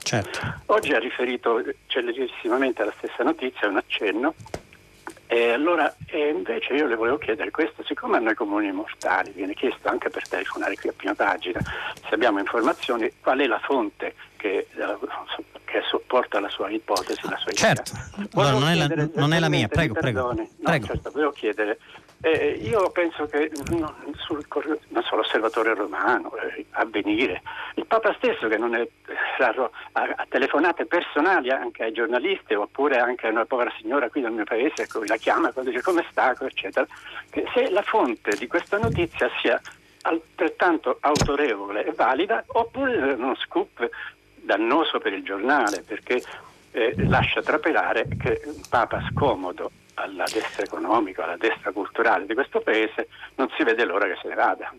[0.01, 0.39] Certo.
[0.67, 4.33] Oggi ha riferito celerissimamente la stessa notizia, un accenno,
[5.31, 9.53] e allora e invece io le volevo chiedere questo, siccome a noi comuni mortali viene
[9.53, 11.59] chiesto anche per telefonare qui a prima pagina,
[12.07, 14.65] se abbiamo informazioni, qual è la fonte che,
[15.65, 17.91] che supporta la sua ipotesi, la sua certo.
[17.91, 18.09] idea.
[18.15, 20.33] Certo, allora, non, è la, non è la mia, prego, prego.
[20.33, 20.85] No, prego.
[20.87, 21.77] Certo, volevo chiedere
[22.21, 24.45] eh, io penso che no, sul,
[24.89, 27.41] non so, l'osservatore romano, eh, avvenire,
[27.75, 28.87] il Papa stesso che non è
[29.37, 34.21] raro, ha, ha, telefonate personali anche ai giornalisti oppure anche a una povera signora qui
[34.21, 36.85] del mio paese che la chiama quando dice come sta, eccetera,
[37.29, 39.59] che se la fonte di questa notizia sia
[40.01, 43.89] altrettanto autorevole e valida oppure uno scoop
[44.35, 46.21] dannoso per il giornale perché
[46.71, 49.71] eh, lascia trapelare che un Papa scomodo
[50.01, 54.27] alla destra economica, alla destra culturale di questo paese, non si vede l'ora che se
[54.27, 54.71] ne vada.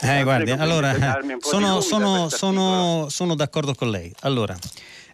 [0.00, 0.94] Eh, guardi, allora,
[1.38, 4.12] sono, sono, sono, sono, d'accordo con lei.
[4.20, 4.56] Allora,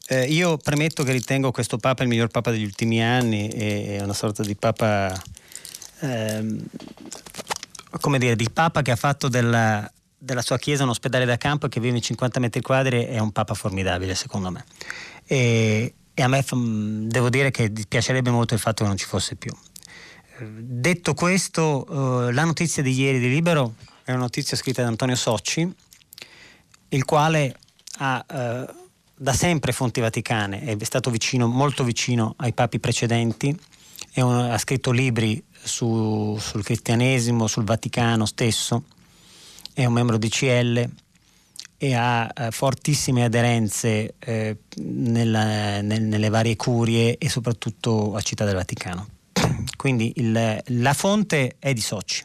[0.09, 4.15] eh, io premetto che ritengo questo Papa il miglior Papa degli ultimi anni, è una
[4.15, 5.13] sorta di Papa,
[6.01, 6.65] ehm,
[8.01, 11.67] come dire, di Papa che ha fatto della, della sua chiesa un ospedale da campo
[11.67, 14.65] e che vive in 50 metri quadri, è un Papa formidabile secondo me.
[15.27, 16.45] E, e a me
[17.09, 19.51] devo dire che piacerebbe molto il fatto che non ci fosse più.
[20.39, 23.75] Detto questo, eh, la notizia di ieri di Libero
[24.05, 25.75] è una notizia scritta da Antonio Socci,
[26.91, 27.57] il quale
[27.99, 28.75] ha eh,
[29.17, 33.59] da sempre fonti vaticane, è stato vicino, molto vicino ai papi precedenti,
[34.17, 38.85] un, ha scritto libri su, sul cristianesimo, sul Vaticano stesso,
[39.73, 40.87] è un membro di CL
[41.83, 48.45] e ha eh, fortissime aderenze eh, nella, nel, nelle varie curie e soprattutto a Città
[48.45, 49.09] del Vaticano.
[49.79, 52.23] Quindi il, la fonte è di Soci.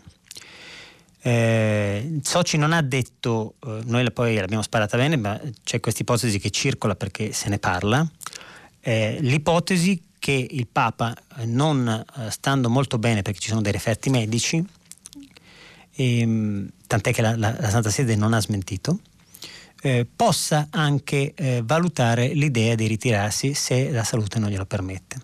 [1.22, 6.38] Eh, Soci non ha detto, eh, noi poi l'abbiamo sparata bene, ma c'è questa ipotesi
[6.38, 8.06] che circola perché se ne parla.
[8.82, 11.16] Eh, l'ipotesi che il Papa,
[11.46, 14.62] non stando molto bene perché ci sono dei referti medici,
[15.96, 19.00] ehm, tant'è che la, la, la Santa Sede non ha smentito,
[19.86, 25.18] eh, possa anche eh, valutare l'idea di ritirarsi se la salute non glielo permette.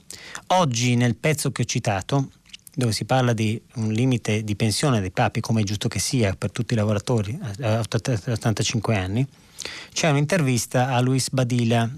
[0.48, 2.30] Oggi nel pezzo che ho citato,
[2.76, 6.36] dove si parla di un limite di pensione dei papi, come è giusto che sia
[6.36, 9.26] per tutti i lavoratori a 85 anni,
[9.94, 11.90] c'è un'intervista a Luis Badila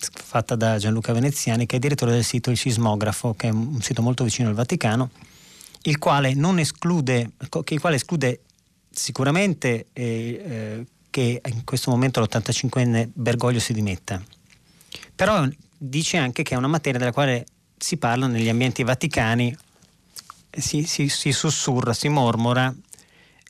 [0.00, 4.00] fatta da Gianluca Veneziani, che è direttore del sito Il Sismografo, che è un sito
[4.00, 5.10] molto vicino al Vaticano,
[5.82, 7.30] il quale, esclude,
[7.68, 8.40] il quale esclude
[8.90, 10.86] sicuramente eh, eh,
[11.16, 14.22] che in questo momento l'85enne Bergoglio si dimetta.
[15.14, 15.48] Però
[15.78, 17.46] dice anche che è una materia della quale
[17.78, 19.56] si parla negli ambienti vaticani,
[20.50, 22.74] si, si, si sussurra, si mormora,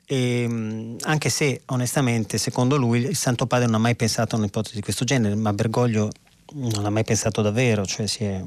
[0.05, 4.77] e, anche se onestamente secondo lui il Santo Padre non ha mai pensato a un'ipotesi
[4.77, 6.13] di questo genere, ma Bergoglio
[6.53, 8.45] non l'ha mai pensato davvero, cioè si è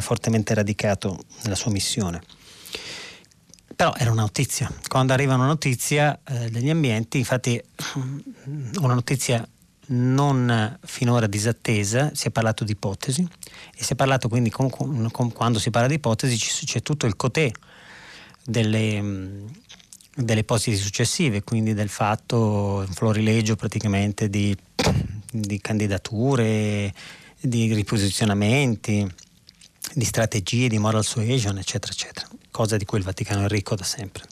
[0.00, 2.22] fortemente radicato nella sua missione.
[3.74, 4.70] Però era una notizia.
[4.88, 7.62] Quando arriva una notizia eh, degli ambienti, infatti
[8.80, 9.46] una notizia
[9.94, 13.26] non finora disattesa, si è parlato di ipotesi
[13.74, 17.06] e si è parlato quindi con, con, con, quando si parla di ipotesi c'è tutto
[17.06, 17.50] il cotè
[18.44, 19.44] delle,
[20.14, 24.56] delle ipotesi successive, quindi del fatto, un florilegio praticamente di,
[25.30, 26.92] di candidature,
[27.40, 29.06] di riposizionamenti,
[29.94, 33.82] di strategie, di moral suasion, eccetera, eccetera cosa di cui il Vaticano è ricco da
[33.82, 34.22] sempre.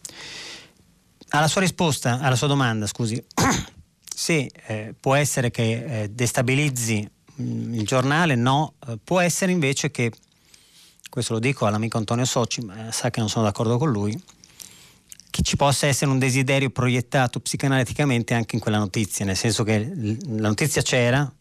[1.30, 3.20] Alla sua risposta, alla sua domanda, scusi,
[4.14, 9.50] se eh, può essere che eh, destabilizzi mh, mm, il giornale, no, eh, può essere
[9.50, 10.12] invece che,
[11.08, 14.20] questo lo dico all'amico Antonio Soci, ma sa che non sono d'accordo con lui,
[15.30, 20.18] che ci possa essere un desiderio proiettato psicanaliticamente anche in quella notizia, nel senso che
[20.26, 21.32] la notizia c'era,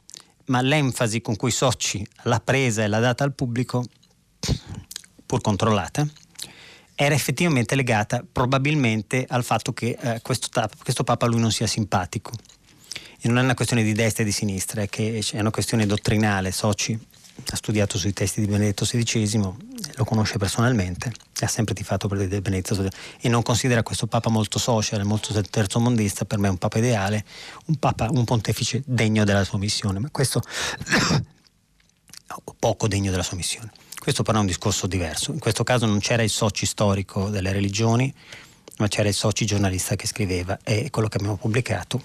[0.46, 3.84] ma l'enfasi con cui Soci l'ha presa e l'ha data al pubblico,
[5.26, 6.08] pur controllata,
[7.02, 10.50] era effettivamente legata probabilmente al fatto che eh, questo,
[10.84, 12.34] questo Papa lui non sia simpatico.
[13.22, 16.52] E non è una questione di destra e di sinistra, è, è una questione dottrinale.
[16.52, 17.00] Soci
[17.52, 19.42] ha studiato sui testi di Benedetto XVI,
[19.96, 22.90] lo conosce personalmente, ha sempre tifato per Benedetto XVI
[23.22, 27.24] e non considera questo Papa molto social, molto terzomondista, per me è un Papa ideale,
[27.68, 30.42] un, papa, un pontefice degno della sua missione, ma questo
[32.60, 33.72] poco degno della sua missione.
[34.10, 35.32] Questo però è un discorso diverso.
[35.34, 38.12] In questo caso non c'era il soci storico delle religioni,
[38.78, 42.04] ma c'era il soci giornalista che scriveva e quello che abbiamo pubblicato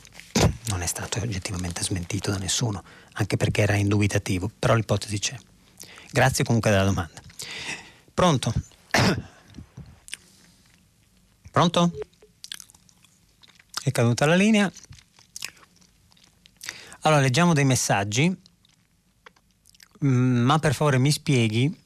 [0.67, 5.35] non è stato oggettivamente smentito da nessuno, anche perché era indubitativo, però l'ipotesi c'è.
[6.11, 7.23] Grazie comunque della domanda.
[8.13, 8.53] Pronto?
[11.51, 11.99] Pronto?
[13.83, 14.71] È caduta la linea.
[17.01, 18.29] Allora, leggiamo dei messaggi,
[20.05, 21.81] mm, ma per favore mi spieghi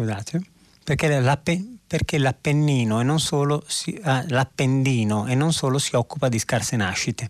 [0.00, 0.40] scusate,
[0.82, 6.38] perché, perché l'Appennino e non solo si, ah, l'Appendino e non solo si occupa di
[6.38, 7.28] scarse nascite.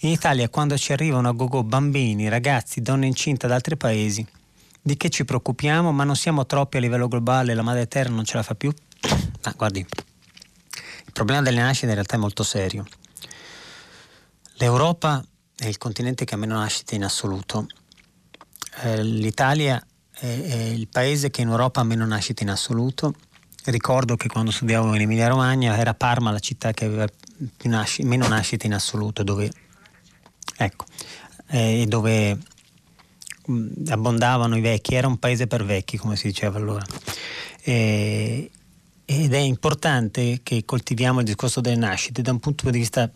[0.00, 4.26] In Italia quando ci arrivano a gogo bambini, ragazzi, donne incinte da altri paesi,
[4.80, 8.24] di che ci preoccupiamo, ma non siamo troppi a livello globale, la madre terra non
[8.24, 8.72] ce la fa più?
[9.44, 12.86] Ah, guardi, il problema delle nascite in realtà è molto serio.
[14.54, 15.20] L'Europa
[15.56, 17.66] è il continente che ha meno nascite in assoluto.
[18.82, 19.84] Eh, L'Italia
[20.28, 23.14] è il paese che in Europa ha meno nascite in assoluto.
[23.64, 27.06] Ricordo che quando studiavo in Emilia Romagna era Parma la città che aveva
[27.62, 29.50] nasci- meno nascite in assoluto, dove,
[30.56, 30.84] ecco,
[31.48, 32.38] eh, dove
[33.46, 36.84] mh, abbondavano i vecchi, era un paese per vecchi, come si diceva allora.
[37.60, 38.50] E,
[39.04, 43.10] ed è importante che coltiviamo il discorso delle nascite da un punto di vista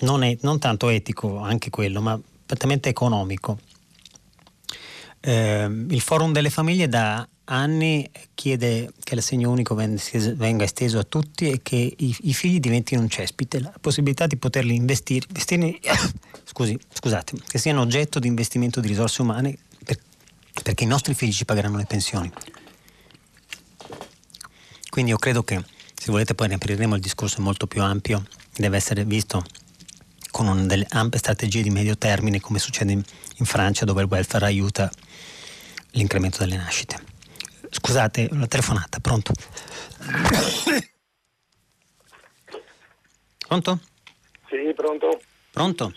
[0.00, 3.58] non, è, non tanto etico, anche quello, ma prettamente economico
[5.20, 11.50] eh, il Forum delle Famiglie da anni chiede che l'assegno unico venga esteso a tutti
[11.50, 15.78] e che i, i figli diventino un cespite, la possibilità di poterli investire, investire
[16.44, 19.98] scusi, scusate, che siano oggetto di investimento di risorse umane per,
[20.62, 22.30] perché i nostri figli ci pagheranno le pensioni.
[24.88, 25.62] Quindi io credo che
[25.94, 28.24] se volete poi ne apriremo il discorso molto più ampio,
[28.56, 29.44] deve essere visto
[30.30, 33.02] con delle ampie strategie di medio termine come succede in,
[33.36, 34.90] in Francia dove il welfare aiuta
[35.92, 36.98] l'incremento delle nascite.
[37.70, 39.32] Scusate, la telefonata, pronto?
[43.46, 43.80] Pronto?
[44.48, 45.20] Sì, pronto.
[45.50, 45.92] Pronto?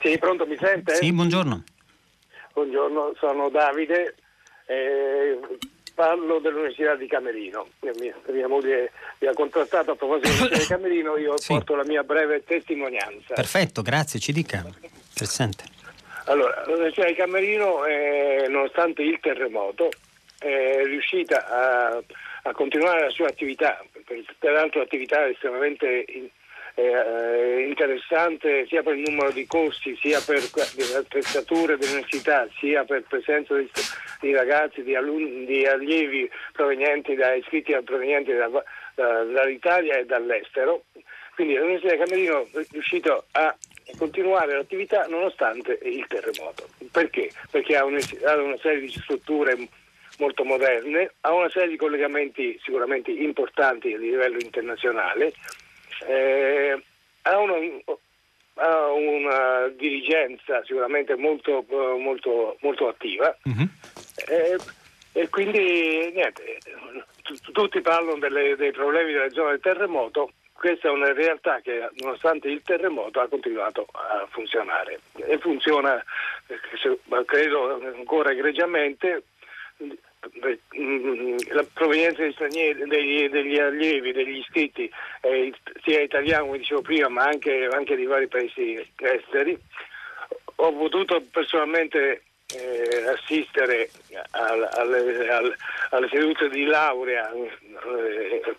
[0.00, 0.94] Sì, pronto, mi sente?
[0.96, 1.64] Sì, buongiorno.
[2.52, 4.14] Buongiorno, sono Davide,
[4.66, 5.38] eh,
[5.94, 7.68] parlo dell'Università di Camerino.
[7.80, 11.52] Mia, mia moglie mi ha contattato a proposito dell'Università di Camerino, io sì.
[11.52, 13.34] porto la mia breve testimonianza.
[13.34, 14.64] Perfetto, grazie, ci dica.
[15.08, 15.64] Interessante.
[16.26, 19.90] Allora, l'Università di Camerino, eh, nonostante il terremoto,
[20.38, 22.02] è riuscita a,
[22.42, 23.84] a, continuare la sua attività,
[24.38, 26.04] peraltro attività estremamente
[26.74, 33.02] eh, interessante sia per il numero di corsi, sia per le attrezzature dell'università, sia per
[33.02, 33.70] presenza di,
[34.20, 38.48] di ragazzi, di, alunni, di allievi provenienti da iscritti provenienti da,
[38.94, 40.84] da, dall'Italia e dall'estero.
[41.34, 43.56] Quindi l'Università di Camerino è riuscito a
[43.96, 46.68] continuare l'attività nonostante il terremoto.
[46.90, 47.32] Perché?
[47.50, 49.56] Perché ha, un, ha una serie di strutture
[50.18, 55.32] molto moderne, ha una serie di collegamenti sicuramente importanti a livello internazionale,
[56.06, 56.80] eh,
[57.22, 57.54] ha, una,
[58.54, 61.64] ha, una, dirigenza sicuramente molto,
[61.98, 63.68] molto, molto attiva uh-huh.
[64.28, 64.58] eh,
[65.12, 66.58] e quindi niente,
[67.52, 70.32] tutti parlano delle, dei problemi della zona del terremoto,
[70.62, 76.00] questa è una realtà che nonostante il terremoto ha continuato a funzionare e funziona
[76.46, 79.24] eh, credo ancora egregiamente
[81.48, 84.88] la provenienza degli, stranieri, degli, degli allievi, degli iscritti,
[85.22, 85.52] eh,
[85.82, 89.58] sia italiano come dicevo prima, ma anche, anche di vari paesi esteri.
[90.56, 92.22] Ho potuto personalmente
[92.54, 93.90] eh, assistere
[94.30, 95.56] al, alle, al,
[95.90, 98.56] alle sedute di laurea, eh,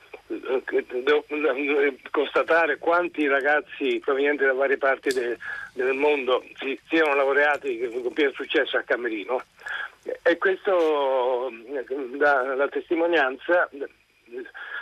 [2.12, 5.38] constatare quanti ragazzi provenienti da varie parti de,
[5.74, 9.44] del mondo si, siano laureati con pieno successo a Camerino.
[10.22, 11.52] E questo
[12.18, 13.70] dà la testimonianza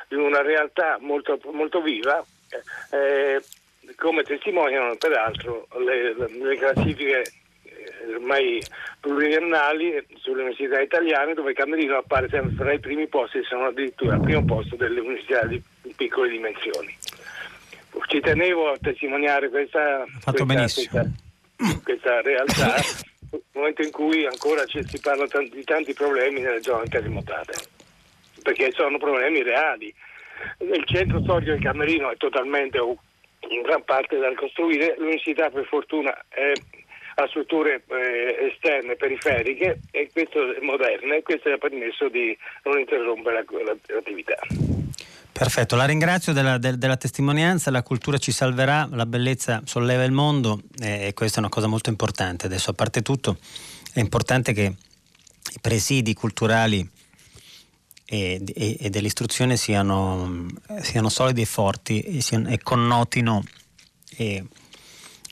[0.07, 2.23] di una realtà molto, molto viva
[2.91, 3.41] eh,
[3.95, 7.31] come testimoniano peraltro le, le classifiche eh,
[8.13, 8.61] ormai
[8.99, 14.21] pluriennali sulle università italiane dove Camerino appare sempre tra i primi posti, sono addirittura al
[14.21, 15.61] primo posto delle università di
[15.95, 16.95] piccole dimensioni.
[18.07, 21.05] Ci tenevo a testimoniare questa, questa, questa,
[21.83, 22.75] questa realtà
[23.31, 27.53] nel momento in cui ancora ci, si parla tanti, di tanti problemi nelle zone terremotate,
[28.41, 29.93] perché sono problemi reali.
[30.59, 36.25] Il centro storico di Camerino è totalmente in gran parte da ricostruire, l'università per fortuna
[36.29, 36.51] è
[37.23, 42.79] a strutture eh, esterne, periferiche e questo è moderne e questo ha permesso di non
[42.79, 44.37] interrompere la, l'attività.
[45.31, 50.11] Perfetto, la ringrazio della, de, della, testimonianza, la cultura ci salverà, la bellezza solleva il
[50.11, 52.45] mondo e questa è una cosa molto importante.
[52.45, 53.37] Adesso, a parte tutto,
[53.93, 56.87] è importante che i presidi culturali
[58.05, 60.45] e, e, e dell'istruzione siano,
[60.81, 63.43] siano, solidi e forti e, siano, e connotino,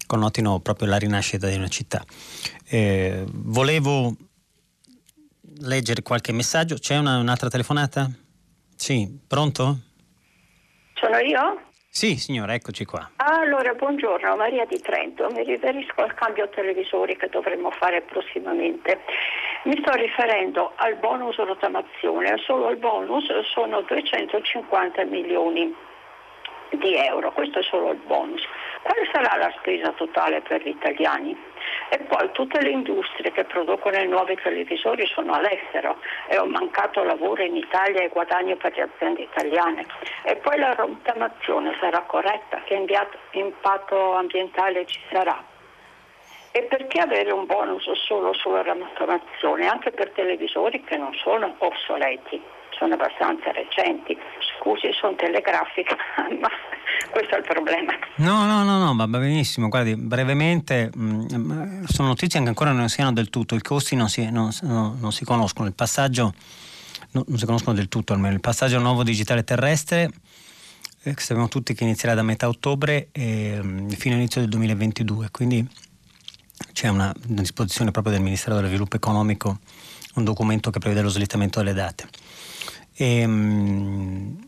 [0.10, 2.04] connotino, proprio la rinascita di una città.
[2.68, 4.12] Eh, volevo
[5.62, 6.76] leggere qualche messaggio.
[6.76, 8.10] C'è una, un'altra telefonata?
[8.76, 9.78] Sì, pronto?
[10.96, 11.62] Sono io?
[11.92, 13.12] Sì, signora, eccoci qua.
[13.18, 15.30] Allora, buongiorno, Maria di Trento.
[15.30, 19.02] Mi riferisco al cambio televisori che dovremmo fare prossimamente.
[19.66, 22.38] Mi sto riferendo al bonus rottamazione.
[22.46, 25.76] Solo il bonus sono 250 milioni
[26.72, 27.32] di euro.
[27.32, 28.42] Questo è solo il bonus.
[28.90, 31.38] Quale sarà la spesa totale per gli italiani?
[31.90, 37.04] E poi tutte le industrie che producono i nuovi televisori sono all'estero e ho mancato
[37.04, 39.86] lavoro in Italia e guadagno per le aziende italiane.
[40.24, 42.64] E poi la rottamazione sarà corretta?
[42.64, 42.84] Che
[43.34, 45.40] impatto ambientale ci sarà?
[46.52, 49.68] E perché avere un bonus solo sulla rottamazione?
[49.68, 52.42] Anche per televisori che non sono obsoleti
[52.80, 54.18] sono abbastanza recenti.
[54.58, 55.96] Scusi, sono telegrafica,
[56.42, 56.50] ma
[57.12, 57.94] questo è il problema.
[58.16, 59.68] No, no, no, no, va benissimo.
[59.68, 64.30] Guardi, brevemente, mm, sono notizie che ancora non siano del tutto, i costi non si,
[64.32, 66.34] non, non si conoscono, il passaggio
[67.12, 70.10] no, non si conoscono del tutto almeno, il passaggio nuovo digitale terrestre
[71.04, 75.66] eh, sappiamo tutti che inizierà da metà ottobre e, mh, fino all'inizio del 2022, quindi
[76.74, 79.60] c'è una, una disposizione proprio del Ministero dello Sviluppo Economico,
[80.16, 82.08] un documento che prevede lo slittamento delle date.
[83.02, 84.46] E, ehm,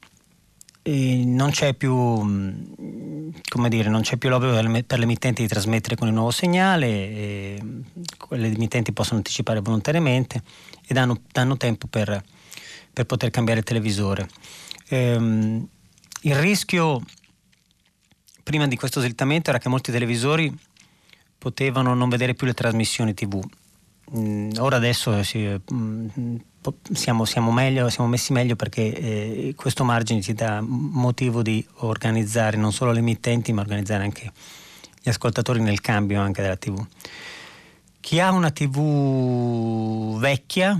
[0.83, 1.93] e non c'è più
[3.47, 4.55] come dire, non c'è più l'obbligo
[4.85, 7.57] per le emittenti di trasmettere con il nuovo segnale,
[8.29, 10.41] le emittenti possono anticipare volontariamente
[10.85, 12.21] e danno, danno tempo per,
[12.91, 14.27] per, poter cambiare il televisore.
[14.89, 15.65] Ehm,
[16.23, 17.01] il rischio
[18.43, 20.53] prima di questo slittamento era che molti televisori
[21.37, 23.41] potevano non vedere più le trasmissioni tv.
[24.17, 25.39] Mm, ora adesso si,
[25.73, 26.35] mm,
[26.93, 32.57] siamo, siamo, meglio, siamo messi meglio perché eh, questo margine ci dà motivo di organizzare
[32.57, 34.31] non solo le emittenti ma organizzare anche
[35.01, 36.85] gli ascoltatori nel cambio anche della tv.
[37.99, 40.79] Chi ha una tv vecchia,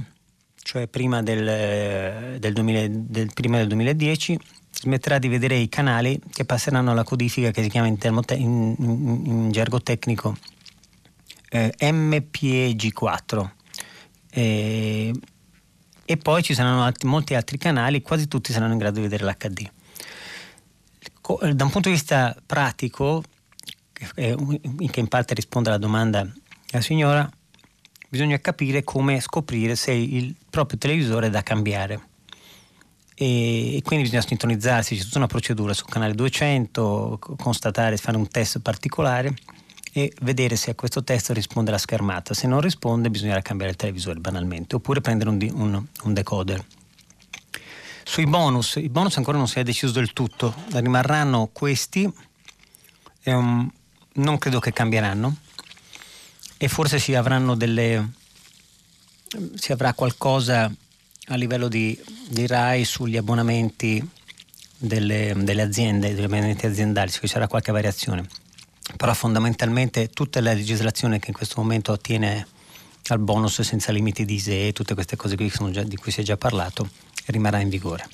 [0.62, 4.40] cioè prima del, del, 2000, del, prima del 2010,
[4.74, 8.76] smetterà di vedere i canali che passeranno alla codifica che si chiama in, termote- in,
[8.78, 10.36] in, in gergo tecnico
[11.50, 13.50] eh, MPEG4.
[14.32, 15.14] Eh,
[16.12, 19.24] e poi ci saranno altri, molti altri canali, quasi tutti saranno in grado di vedere
[19.24, 19.60] l'HD.
[21.42, 23.24] eh, da un punto di vista pratico,
[23.94, 24.36] che
[25.00, 26.30] in parte risponde alla domanda
[26.70, 27.30] della signora,
[28.10, 32.10] bisogna capire come scoprire se il proprio televisore è da cambiare.
[33.16, 38.60] E, quindi bisogna sintonizzarsi, c'è tutta una procedura sul canale 200, constatare, fare un test
[38.60, 39.34] particolare
[39.94, 42.34] e vedere se a questo test risponde la schermata.
[42.34, 46.66] Se non risponde bisognerà cambiare il televisore banalmente, oppure prendere un, un, un decoder.
[48.04, 52.12] Sui bonus, i bonus ancora non si è deciso del tutto, rimarranno questi,
[53.26, 53.72] um,
[54.14, 55.38] non credo che cambieranno
[56.58, 58.20] e forse si avranno delle
[59.56, 60.70] si avrà qualcosa
[61.28, 61.98] a livello di,
[62.28, 64.06] di RAI sugli abbonamenti
[64.78, 68.28] delle, delle aziende, degli abbonamenti aziendali, ci sarà qualche variazione.
[68.98, 72.48] Però fondamentalmente tutta la legislazione che in questo momento attiene
[73.08, 75.36] al bonus senza limiti di ISE tutte queste cose
[75.72, 76.90] già, di cui si è già parlato
[77.26, 78.08] rimarrà in vigore.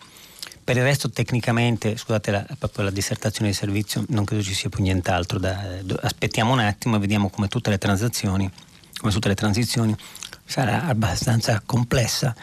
[0.63, 4.69] Per il resto tecnicamente, scusate la, proprio la dissertazione di servizio, non credo ci sia
[4.69, 5.79] più nient'altro da...
[6.01, 8.51] Aspettiamo un attimo e vediamo come tutte le transazioni,
[8.97, 9.95] come tutte le transizioni,
[10.43, 12.35] sarà abbastanza complessa,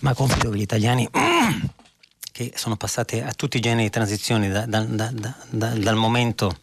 [0.00, 1.08] ma confido che gli italiani
[2.32, 5.12] che sono passati a tutti i generi di transizioni da, da,
[5.50, 6.56] dal momento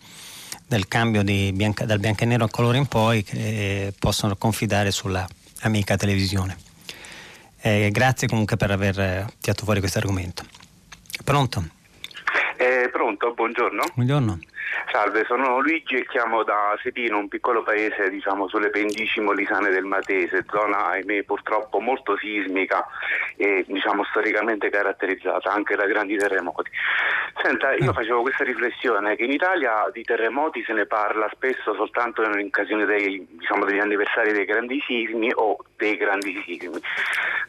[0.67, 5.27] del cambio bianca, dal bianco e nero a colore in poi, che possono confidare sulla
[5.61, 6.57] amica televisione.
[7.61, 10.43] Eh, grazie comunque per aver eh, tirato fuori questo argomento.
[11.23, 11.74] Pronto?
[12.57, 13.83] Eh, pronto, buongiorno.
[13.93, 14.39] Buongiorno.
[14.91, 19.83] Salve, sono Luigi e chiamo da Sedino, un piccolo paese diciamo, sulle pendici molisane del
[19.83, 22.85] Matese, zona ahimè purtroppo molto sismica
[23.35, 26.69] e diciamo, storicamente caratterizzata anche da grandi terremoti.
[27.41, 27.93] Senta, io mm.
[27.93, 32.85] facevo questa riflessione che in Italia di terremoti se ne parla spesso soltanto in occasione
[32.85, 36.79] dei, diciamo, degli anniversari dei grandi sismi o dei grandi sismi.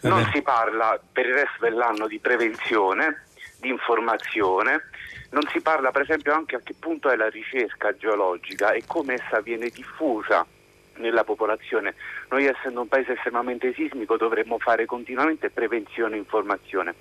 [0.03, 3.26] Non si parla per il resto dell'anno di prevenzione,
[3.59, 4.83] di informazione
[5.31, 9.15] non si parla per esempio anche a che punto è la ricerca geologica e come
[9.15, 10.47] essa viene diffusa
[10.97, 11.95] nella popolazione.
[12.31, 16.95] Noi essendo un paese estremamente sismico dovremmo fare continuamente prevenzione e informazione.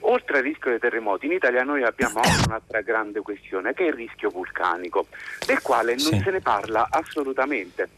[0.00, 3.88] Oltre al rischio dei terremoti, in Italia noi abbiamo anche un'altra grande questione che è
[3.88, 5.06] il rischio vulcanico,
[5.46, 6.20] del quale non sì.
[6.22, 7.88] se ne parla assolutamente.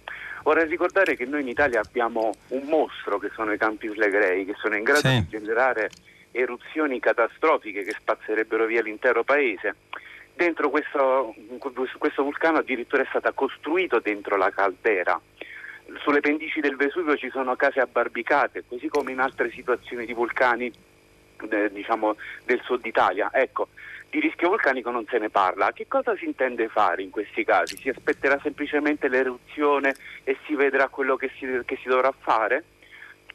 [0.43, 4.55] Vorrei ricordare che noi in Italia abbiamo un mostro che sono i campi flegrei, che
[4.59, 5.21] sono in grado sì.
[5.21, 5.91] di generare
[6.31, 9.77] eruzioni catastrofiche che spazzerebbero via l'intero paese.
[10.35, 11.35] Dentro questo,
[11.99, 15.21] questo vulcano addirittura è stata costruito dentro la caldera.
[16.03, 20.71] Sulle pendici del Vesuvio ci sono case abbarbicate, così come in altre situazioni di vulcani
[21.51, 23.31] eh, diciamo, del sud Italia.
[23.33, 23.69] Ecco,
[24.11, 25.73] di rischio vulcanico non se ne parla.
[25.73, 27.77] Che cosa si intende fare in questi casi?
[27.77, 29.95] Si aspetterà semplicemente l'eruzione
[30.25, 32.65] e si vedrà quello che si, che si dovrà fare?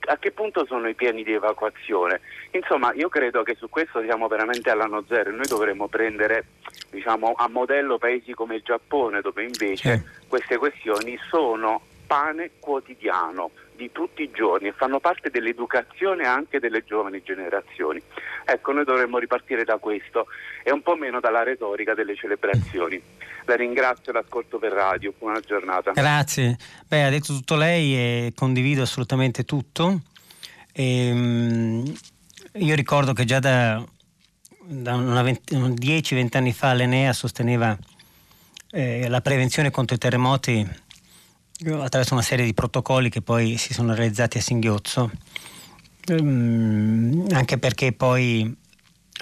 [0.06, 2.22] A che punto sono i piani di evacuazione?
[2.52, 6.46] Insomma, io credo che su questo siamo veramente all'anno zero e noi dovremmo prendere
[6.90, 10.28] diciamo, a modello paesi come il Giappone, dove invece sì.
[10.28, 16.84] queste questioni sono pane quotidiano di tutti i giorni e fanno parte dell'educazione anche delle
[16.84, 18.02] giovani generazioni.
[18.46, 20.28] Ecco, noi dovremmo ripartire da questo
[20.64, 23.02] e un po' meno dalla retorica delle celebrazioni.
[23.46, 25.92] La ringrazio e l'ascolto per radio, buona giornata.
[25.92, 30.02] Grazie, Beh, ha detto tutto lei e condivido assolutamente tutto.
[30.72, 31.94] E, um,
[32.54, 33.84] io ricordo che già da,
[34.62, 37.78] da 10-20 anni fa l'Enea sosteneva
[38.72, 40.68] eh, la prevenzione contro i terremoti
[41.72, 45.12] attraverso una serie di protocolli che poi si sono realizzati a singhiozzo,
[46.10, 48.56] um, anche perché poi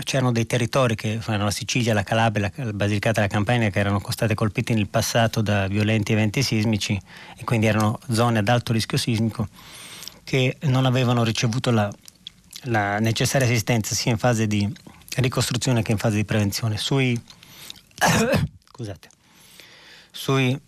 [0.03, 3.79] c'erano dei territori che erano la Sicilia, la Calabria, la Basilicata e la Campania che
[3.79, 6.99] erano state colpiti nel passato da violenti eventi sismici
[7.37, 9.47] e quindi erano zone ad alto rischio sismico
[10.23, 11.91] che non avevano ricevuto la,
[12.63, 14.71] la necessaria assistenza sia in fase di
[15.17, 16.77] ricostruzione che in fase di prevenzione.
[16.77, 17.19] Sui,
[18.71, 19.09] scusate,
[20.09, 20.59] sui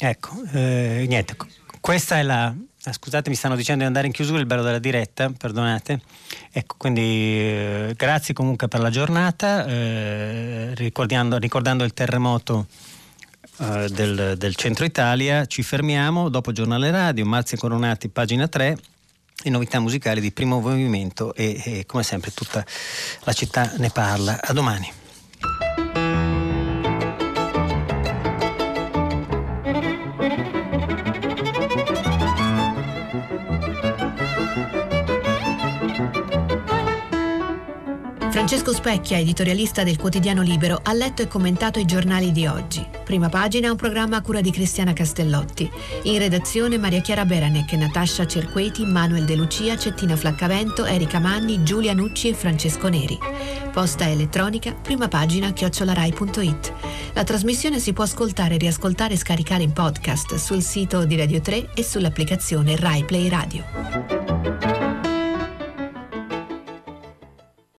[0.00, 1.36] Ecco, eh, niente,
[1.80, 2.54] questa è la...
[2.84, 6.00] Ah, scusate, mi stanno dicendo di andare in chiusura, il bello della diretta, perdonate.
[6.52, 12.66] Ecco, quindi eh, grazie comunque per la giornata, eh, ricordando, ricordando, il terremoto
[13.58, 18.78] eh, del, del, centro Italia, ci fermiamo, dopo giornale radio, Marzia Coronati, pagina 3,
[19.42, 22.64] e novità musicali di primo movimento e, e come sempre tutta
[23.24, 24.40] la città ne parla.
[24.40, 25.87] A domani.
[38.48, 42.82] Francesco Specchia, editorialista del quotidiano Libero, ha letto e commentato i giornali di oggi.
[43.04, 45.70] Prima pagina un programma a cura di Cristiana Castellotti.
[46.04, 51.92] In redazione Maria Chiara Beranec, Natascia Cerqueti, Manuel De Lucia, Cettina Flaccavento, Erika Manni, Giulia
[51.92, 53.18] Nucci e Francesco Neri.
[53.70, 56.72] Posta elettronica, prima pagina chiocciolarai.it.
[57.12, 61.72] La trasmissione si può ascoltare, riascoltare e scaricare in podcast sul sito di Radio 3
[61.74, 64.87] e sull'applicazione Rai Play Radio.